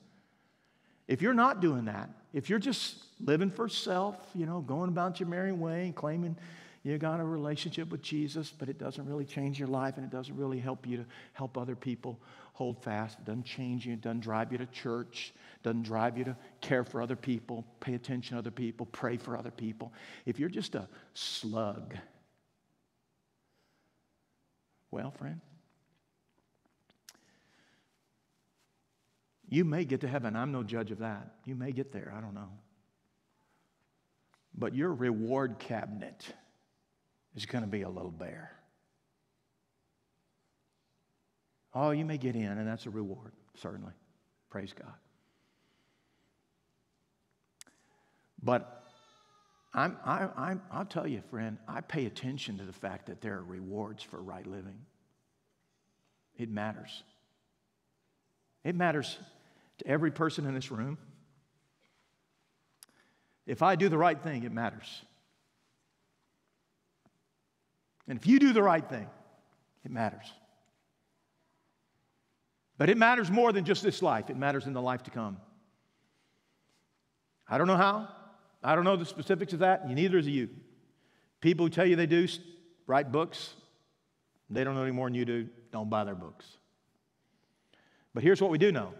if 1.08 1.22
you're 1.22 1.34
not 1.34 1.62
doing 1.62 1.86
that, 1.86 2.10
if 2.34 2.50
you're 2.50 2.60
just 2.60 2.98
living 3.20 3.52
for 3.52 3.70
self, 3.70 4.16
you 4.34 4.46
know, 4.46 4.62
going 4.62 4.90
about 4.90 5.20
your 5.20 5.30
merry 5.30 5.52
way 5.52 5.86
and 5.86 5.96
claiming 5.96 6.36
you 6.84 6.98
got 6.98 7.20
a 7.20 7.24
relationship 7.24 7.90
with 7.90 8.02
Jesus, 8.02 8.52
but 8.52 8.68
it 8.68 8.78
doesn't 8.78 9.06
really 9.06 9.24
change 9.24 9.60
your 9.60 9.68
life 9.68 9.98
and 9.98 10.06
it 10.06 10.12
doesn't 10.12 10.36
really 10.36 10.60
help 10.60 10.86
you 10.86 10.98
to 10.98 11.06
help 11.34 11.58
other 11.58 11.76
people 11.76 12.20
hold 12.54 12.82
fast. 12.84 13.20
It 13.20 13.26
doesn't 13.26 13.46
change 13.46 13.86
you, 13.86 13.94
it 13.94 14.02
doesn't 14.02 14.22
drive 14.22 14.52
you 14.52 14.58
to 14.58 14.66
church, 14.66 15.34
it 15.56 15.64
doesn't 15.64 15.84
drive 15.84 16.18
you 16.18 16.26
to 16.26 16.36
care 16.60 16.84
for 16.84 17.02
other 17.02 17.16
people, 17.16 17.66
pay 17.80 17.94
attention 17.94 18.36
to 18.36 18.40
other 18.40 18.52
people, 18.52 18.86
pray 18.88 19.18
for 19.18 19.38
other 19.38 19.52
people. 19.52 19.94
If 20.26 20.40
you're 20.40 20.50
just 20.50 20.76
a 20.76 20.88
slug, 21.14 21.96
well, 24.94 25.12
friend, 25.12 25.42
you 29.50 29.66
may 29.66 29.86
get 29.86 30.02
to 30.02 30.08
heaven. 30.08 30.36
I'm 30.36 30.52
no 30.52 30.64
judge 30.64 30.92
of 30.92 31.00
that. 31.00 31.36
You 31.46 31.56
may 31.56 31.72
get 31.72 31.92
there. 31.92 32.14
I 32.16 32.22
don't 32.22 32.36
know. 32.36 32.50
But 34.56 34.76
your 34.76 34.94
reward 34.94 35.58
cabinet 35.58 36.26
is 37.36 37.48
going 37.48 37.64
to 37.64 37.70
be 37.70 37.82
a 37.82 37.90
little 37.90 38.12
bare. 38.12 38.52
Oh, 41.74 41.90
you 41.90 42.06
may 42.06 42.20
get 42.20 42.36
in, 42.36 42.46
and 42.46 42.68
that's 42.68 42.86
a 42.86 42.92
reward, 42.92 43.32
certainly. 43.56 43.94
Praise 44.52 44.74
God. 44.74 44.94
But 48.44 48.83
I'm, 49.74 49.98
I, 50.06 50.28
I'm, 50.38 50.62
I'll 50.72 50.86
tell 50.86 51.08
you, 51.08 51.22
friend, 51.32 51.58
I 51.68 51.82
pay 51.82 52.06
attention 52.06 52.60
to 52.60 52.64
the 52.64 52.74
fact 52.74 53.08
that 53.08 53.22
there 53.22 53.38
are 53.38 53.44
rewards 53.44 54.04
for 54.04 54.22
right 54.22 54.46
living. 54.46 54.86
It 56.38 56.50
matters. 56.50 57.04
It 58.64 58.76
matters 58.76 59.18
to 59.80 59.88
every 59.88 60.12
person 60.12 60.46
in 60.46 60.54
this 60.54 60.70
room. 60.70 60.98
If 63.48 63.62
I 63.62 63.76
do 63.76 63.90
the 63.90 63.98
right 63.98 64.22
thing, 64.22 64.44
it 64.44 64.52
matters. 64.52 65.02
And 68.08 68.18
if 68.20 68.28
you 68.28 68.40
do 68.40 68.54
the 68.54 68.64
right 68.64 68.88
thing, 68.88 69.08
it 69.84 69.92
matters. 69.92 70.32
But 72.78 72.90
it 72.90 72.98
matters 72.98 73.32
more 73.32 73.52
than 73.52 73.66
just 73.66 73.84
this 73.84 74.02
life, 74.02 74.30
it 74.30 74.38
matters 74.38 74.68
in 74.68 74.74
the 74.74 74.82
life 74.82 75.04
to 75.04 75.12
come. 75.12 75.38
I 77.48 77.58
don't 77.58 77.68
know 77.68 77.78
how. 77.78 78.08
I 78.64 78.76
don't 78.76 78.84
know 78.84 78.96
the 78.96 79.06
specifics 79.06 79.54
of 79.54 79.60
that. 79.60 79.90
Neither 79.90 80.18
is 80.18 80.28
you. 80.28 80.50
People 81.42 81.66
who 81.66 81.70
tell 81.70 81.86
you 81.86 81.96
they 81.96 82.06
do 82.06 82.28
write 82.88 83.12
books, 83.12 83.54
they 84.50 84.64
don't 84.64 84.76
know 84.76 84.84
any 84.84 84.92
more 84.92 85.08
than 85.08 85.16
you 85.16 85.26
do. 85.26 85.48
Don't 85.72 85.90
buy 85.90 86.04
their 86.04 86.16
books. 86.16 86.46
But 88.14 88.24
here's 88.24 88.42
what 88.42 88.52
we 88.52 88.58
do 88.58 88.72
know 88.72 88.94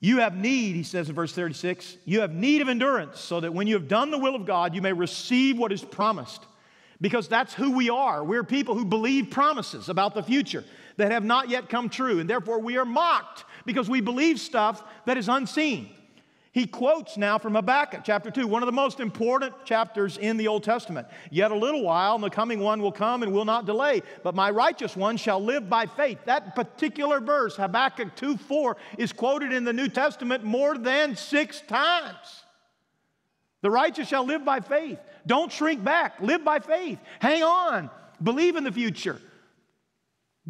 you 0.00 0.18
have 0.18 0.34
need, 0.34 0.76
he 0.76 0.82
says 0.82 1.10
in 1.10 1.14
verse 1.14 1.32
36, 1.32 1.98
you 2.06 2.22
have 2.22 2.32
need 2.32 2.62
of 2.62 2.68
endurance, 2.68 3.20
so 3.20 3.38
that 3.40 3.52
when 3.52 3.66
you 3.66 3.74
have 3.74 3.86
done 3.86 4.10
the 4.10 4.18
will 4.18 4.34
of 4.34 4.46
God, 4.46 4.74
you 4.74 4.80
may 4.80 4.94
receive 4.94 5.58
what 5.58 5.72
is 5.72 5.82
promised 5.82 6.46
because 7.02 7.28
that's 7.28 7.52
who 7.52 7.72
we 7.72 7.90
are. 7.90 8.24
We're 8.24 8.44
people 8.44 8.74
who 8.74 8.84
believe 8.84 9.30
promises 9.30 9.88
about 9.90 10.14
the 10.14 10.22
future 10.22 10.64
that 10.96 11.12
have 11.12 11.24
not 11.24 11.50
yet 11.50 11.68
come 11.68 11.90
true, 11.90 12.18
and 12.18 12.28
therefore 12.28 12.60
we 12.60 12.78
are 12.78 12.84
mocked 12.84 13.44
because 13.66 13.88
we 13.90 14.00
believe 14.00 14.40
stuff 14.40 14.82
that 15.04 15.18
is 15.18 15.28
unseen. 15.28 15.90
He 16.52 16.66
quotes 16.66 17.16
now 17.16 17.38
from 17.38 17.54
Habakkuk 17.54 18.00
chapter 18.02 18.28
2, 18.28 18.46
one 18.48 18.62
of 18.62 18.66
the 18.66 18.72
most 18.72 18.98
important 18.98 19.54
chapters 19.64 20.18
in 20.18 20.36
the 20.36 20.48
Old 20.48 20.64
Testament. 20.64 21.06
Yet 21.30 21.52
a 21.52 21.56
little 21.56 21.84
while, 21.84 22.16
and 22.16 22.24
the 22.24 22.30
coming 22.30 22.58
one 22.58 22.82
will 22.82 22.90
come 22.90 23.22
and 23.22 23.32
will 23.32 23.44
not 23.44 23.66
delay, 23.66 24.02
but 24.24 24.34
my 24.34 24.50
righteous 24.50 24.96
one 24.96 25.16
shall 25.16 25.42
live 25.42 25.70
by 25.70 25.86
faith. 25.86 26.18
That 26.24 26.56
particular 26.56 27.20
verse, 27.20 27.54
Habakkuk 27.54 28.16
2 28.16 28.36
4, 28.36 28.76
is 28.98 29.12
quoted 29.12 29.52
in 29.52 29.62
the 29.62 29.72
New 29.72 29.88
Testament 29.88 30.42
more 30.42 30.76
than 30.76 31.14
six 31.14 31.60
times. 31.60 32.44
The 33.62 33.70
righteous 33.70 34.08
shall 34.08 34.24
live 34.24 34.44
by 34.44 34.58
faith. 34.58 34.98
Don't 35.26 35.52
shrink 35.52 35.84
back. 35.84 36.20
Live 36.20 36.44
by 36.44 36.58
faith. 36.58 36.98
Hang 37.20 37.44
on. 37.44 37.90
Believe 38.20 38.56
in 38.56 38.64
the 38.64 38.72
future. 38.72 39.20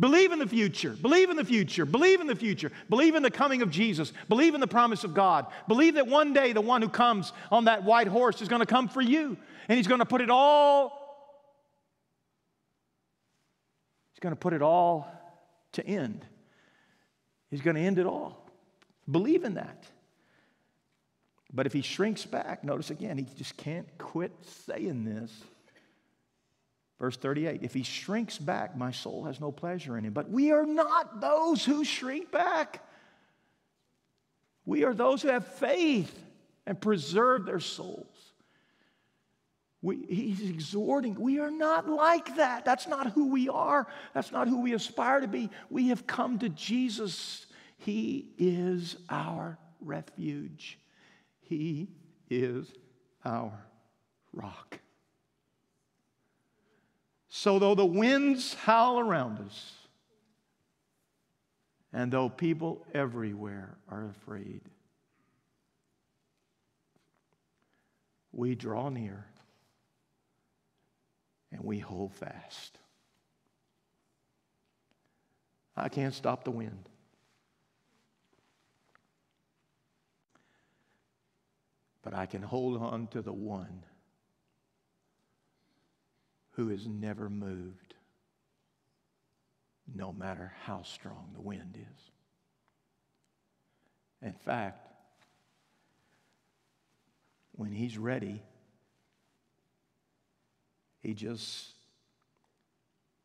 Believe 0.01 0.33
in 0.33 0.39
the 0.39 0.47
future. 0.47 0.97
Believe 1.01 1.31
in 1.31 1.37
the 1.37 1.45
future. 1.45 1.85
Believe 1.85 2.21
in 2.21 2.27
the 2.27 2.35
future. 2.35 2.73
Believe 2.89 3.15
in 3.15 3.23
the 3.23 3.31
coming 3.31 3.63
of 3.63 3.71
Jesus. 3.71 4.13
Believe 4.29 4.55
in 4.55 4.61
the 4.61 4.67
promise 4.67 5.05
of 5.05 5.15
God. 5.15 5.47
Believe 5.69 5.95
that 5.95 6.09
one 6.09 6.33
day 6.33 6.53
the 6.53 6.61
one 6.61 6.83
who 6.83 6.89
comes 6.89 7.33
on 7.53 7.67
that 7.67 7.85
white 7.85 8.09
horse 8.09 8.41
is 8.41 8.49
going 8.49 8.61
to 8.61 8.67
come 8.67 8.89
for 8.89 9.03
you 9.03 9.37
and 9.69 9.77
he's 9.77 9.87
going 9.87 10.01
to 10.01 10.07
put 10.07 10.21
it 10.23 10.31
all 10.31 11.01
He's 14.21 14.25
going 14.25 14.35
to 14.35 14.41
put 14.41 14.53
it 14.53 14.61
all 14.61 15.11
to 15.73 15.87
end. 15.87 16.27
He's 17.49 17.63
going 17.63 17.77
to 17.77 17.81
end 17.81 17.99
it 17.99 18.05
all. 18.05 18.47
Believe 19.11 19.45
in 19.45 19.55
that. 19.55 19.87
But 21.51 21.65
if 21.65 21.73
he 21.73 21.81
shrinks 21.81 22.27
back, 22.27 22.63
notice 22.63 22.91
again, 22.91 23.17
he 23.17 23.27
just 23.39 23.57
can't 23.57 23.89
quit 23.97 24.33
saying 24.67 25.07
this. 25.07 25.33
Verse 27.01 27.17
38 27.17 27.63
If 27.63 27.75
he 27.75 27.83
shrinks 27.83 28.39
back, 28.39 28.77
my 28.77 28.93
soul 28.93 29.25
has 29.25 29.41
no 29.41 29.51
pleasure 29.51 29.99
in 29.99 30.05
him. 30.05 30.13
But 30.13 30.31
we 30.31 30.53
are 30.53 30.67
not 30.67 31.21
those 31.21 31.65
who 31.65 31.83
shrink 31.83 32.31
back. 32.31 32.87
We 34.67 34.85
are 34.85 34.95
those 34.95 35.23
who 35.23 35.29
have 35.29 35.47
faith 35.47 36.17
and 36.67 36.81
preserve 36.81 37.47
their 37.47 37.59
souls. 37.59 38.07
We, 39.83 40.05
he's 40.11 40.43
exhorting, 40.49 41.15
we 41.19 41.41
are 41.41 41.51
not 41.51 41.89
like 41.89 42.37
that. 42.37 42.67
That's 42.67 42.87
not 42.87 43.13
who 43.13 43.31
we 43.31 43.49
are. 43.49 43.87
That's 44.13 44.31
not 44.31 44.47
who 44.47 44.61
we 44.61 44.75
aspire 44.75 45.21
to 45.21 45.27
be. 45.27 45.49
We 45.71 45.89
have 45.89 46.07
come 46.07 46.39
to 46.41 46.51
Jesus. 46.51 47.47
He 47.79 48.29
is 48.37 48.97
our 49.09 49.59
refuge. 49.81 50.79
He 51.41 51.89
is 52.29 52.71
our 53.25 53.67
rock. 54.35 54.79
So, 57.31 57.59
though 57.59 57.75
the 57.75 57.87
winds 57.87 58.55
howl 58.55 58.99
around 58.99 59.39
us, 59.39 59.75
and 61.93 62.13
though 62.13 62.29
people 62.29 62.85
everywhere 62.93 63.79
are 63.89 64.07
afraid, 64.07 64.61
we 68.33 68.55
draw 68.55 68.89
near 68.89 69.25
and 71.51 71.65
we 71.65 71.79
hold 71.79 72.13
fast. 72.13 72.79
I 75.77 75.89
can't 75.89 76.15
stop 76.15 76.45
the 76.45 76.51
wind. 76.51 76.91
but 82.03 82.15
I 82.15 82.27
can 82.27 82.43
hold 82.43 82.81
on 82.81 83.07
to 83.09 83.23
the 83.23 83.33
one 83.33 83.83
who 86.61 86.69
is 86.69 86.87
never 86.87 87.31
moved, 87.31 87.95
no 89.95 90.13
matter 90.13 90.53
how 90.67 90.83
strong 90.83 91.31
the 91.33 91.41
wind 91.41 91.79
is. 91.79 92.11
In 94.21 94.35
fact, 94.35 94.87
when 97.53 97.73
he's 97.73 97.97
ready, 97.97 98.43
he 101.03 101.15
just 101.15 101.71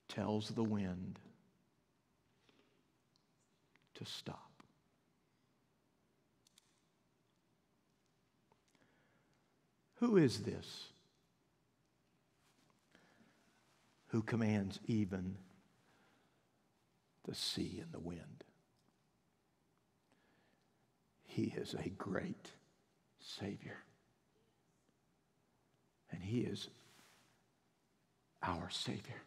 tells 0.07 0.47
the 0.51 0.63
wind 0.63 1.19
to 3.95 4.05
stop. 4.05 4.49
Who 9.95 10.15
is 10.15 10.39
this 10.39 10.85
who 14.15 14.21
commands 14.21 14.79
even 14.85 15.35
the 17.27 17.35
sea 17.35 17.81
and 17.81 17.91
the 17.91 17.99
wind? 17.99 18.45
He 21.25 21.53
is 21.57 21.73
a 21.73 21.89
great 21.89 22.51
Savior. 23.19 23.83
And 26.09 26.23
He 26.23 26.39
is 26.39 26.69
our 28.41 28.69
Savior. 28.69 29.21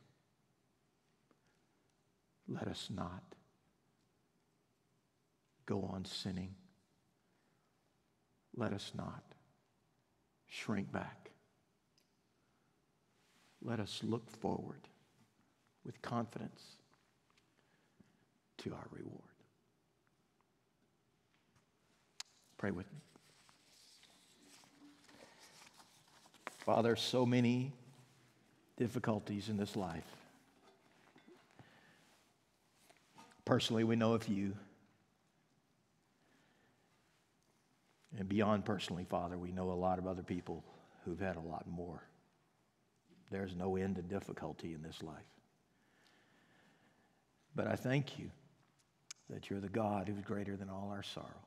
Let 2.48 2.66
us 2.66 2.88
not 2.88 3.34
go 5.66 5.82
on 5.82 6.06
sinning. 6.06 6.54
Let 8.56 8.72
us 8.72 8.92
not 8.96 9.22
shrink 10.46 10.90
back. 10.90 11.27
Let 13.62 13.80
us 13.80 14.00
look 14.04 14.30
forward 14.30 14.80
with 15.84 16.00
confidence 16.02 16.62
to 18.58 18.72
our 18.72 18.86
reward. 18.90 19.22
Pray 22.56 22.70
with 22.70 22.86
me. 22.92 23.00
Father, 26.58 26.96
so 26.96 27.24
many 27.24 27.72
difficulties 28.76 29.48
in 29.48 29.56
this 29.56 29.74
life. 29.74 30.04
Personally, 33.44 33.84
we 33.84 33.96
know 33.96 34.12
a 34.12 34.18
few. 34.18 34.54
And 38.18 38.28
beyond 38.28 38.64
personally, 38.64 39.06
Father, 39.08 39.38
we 39.38 39.52
know 39.52 39.70
a 39.70 39.72
lot 39.72 39.98
of 39.98 40.06
other 40.06 40.22
people 40.22 40.64
who've 41.04 41.20
had 41.20 41.36
a 41.36 41.40
lot 41.40 41.66
more. 41.66 42.02
There's 43.30 43.54
no 43.54 43.76
end 43.76 43.96
to 43.96 44.02
difficulty 44.02 44.74
in 44.74 44.82
this 44.82 45.02
life. 45.02 45.16
But 47.54 47.66
I 47.66 47.76
thank 47.76 48.18
you 48.18 48.30
that 49.28 49.50
you're 49.50 49.60
the 49.60 49.68
God 49.68 50.08
who's 50.08 50.22
greater 50.22 50.56
than 50.56 50.70
all 50.70 50.90
our 50.90 51.02
sorrow, 51.02 51.46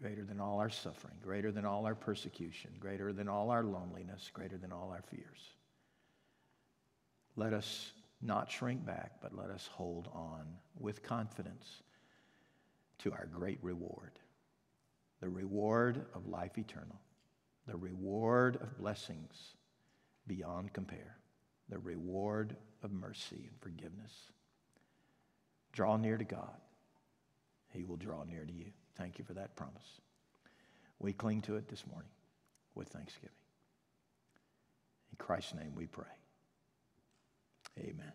greater 0.00 0.24
than 0.24 0.40
all 0.40 0.58
our 0.58 0.70
suffering, 0.70 1.14
greater 1.22 1.52
than 1.52 1.64
all 1.64 1.86
our 1.86 1.94
persecution, 1.94 2.72
greater 2.80 3.12
than 3.12 3.28
all 3.28 3.50
our 3.50 3.62
loneliness, 3.62 4.30
greater 4.32 4.56
than 4.56 4.72
all 4.72 4.90
our 4.90 5.02
fears. 5.02 5.54
Let 7.36 7.52
us 7.52 7.92
not 8.22 8.50
shrink 8.50 8.84
back, 8.84 9.12
but 9.22 9.36
let 9.36 9.50
us 9.50 9.68
hold 9.72 10.08
on 10.12 10.46
with 10.78 11.02
confidence 11.02 11.82
to 12.98 13.12
our 13.12 13.26
great 13.26 13.58
reward 13.62 14.12
the 15.20 15.28
reward 15.28 16.06
of 16.14 16.26
life 16.26 16.56
eternal, 16.56 16.98
the 17.66 17.76
reward 17.76 18.56
of 18.56 18.78
blessings 18.78 19.54
beyond 20.30 20.72
compare, 20.72 21.16
the 21.68 21.78
reward 21.80 22.56
of 22.84 22.92
mercy 22.92 23.48
and 23.48 23.60
forgiveness. 23.60 24.12
Draw 25.72 25.96
near 25.96 26.16
to 26.16 26.24
God, 26.24 26.60
He 27.72 27.82
will 27.82 27.96
draw 27.96 28.22
near 28.22 28.44
to 28.44 28.52
you. 28.52 28.66
Thank 28.96 29.18
you 29.18 29.24
for 29.24 29.34
that 29.34 29.56
promise. 29.56 30.00
We 31.00 31.12
cling 31.12 31.40
to 31.42 31.56
it 31.56 31.68
this 31.68 31.84
morning 31.90 32.10
with 32.76 32.88
thanksgiving. 32.88 33.30
In 35.10 35.16
Christ's 35.18 35.54
name 35.54 35.72
we 35.74 35.86
pray. 35.86 36.04
Amen. 37.76 38.12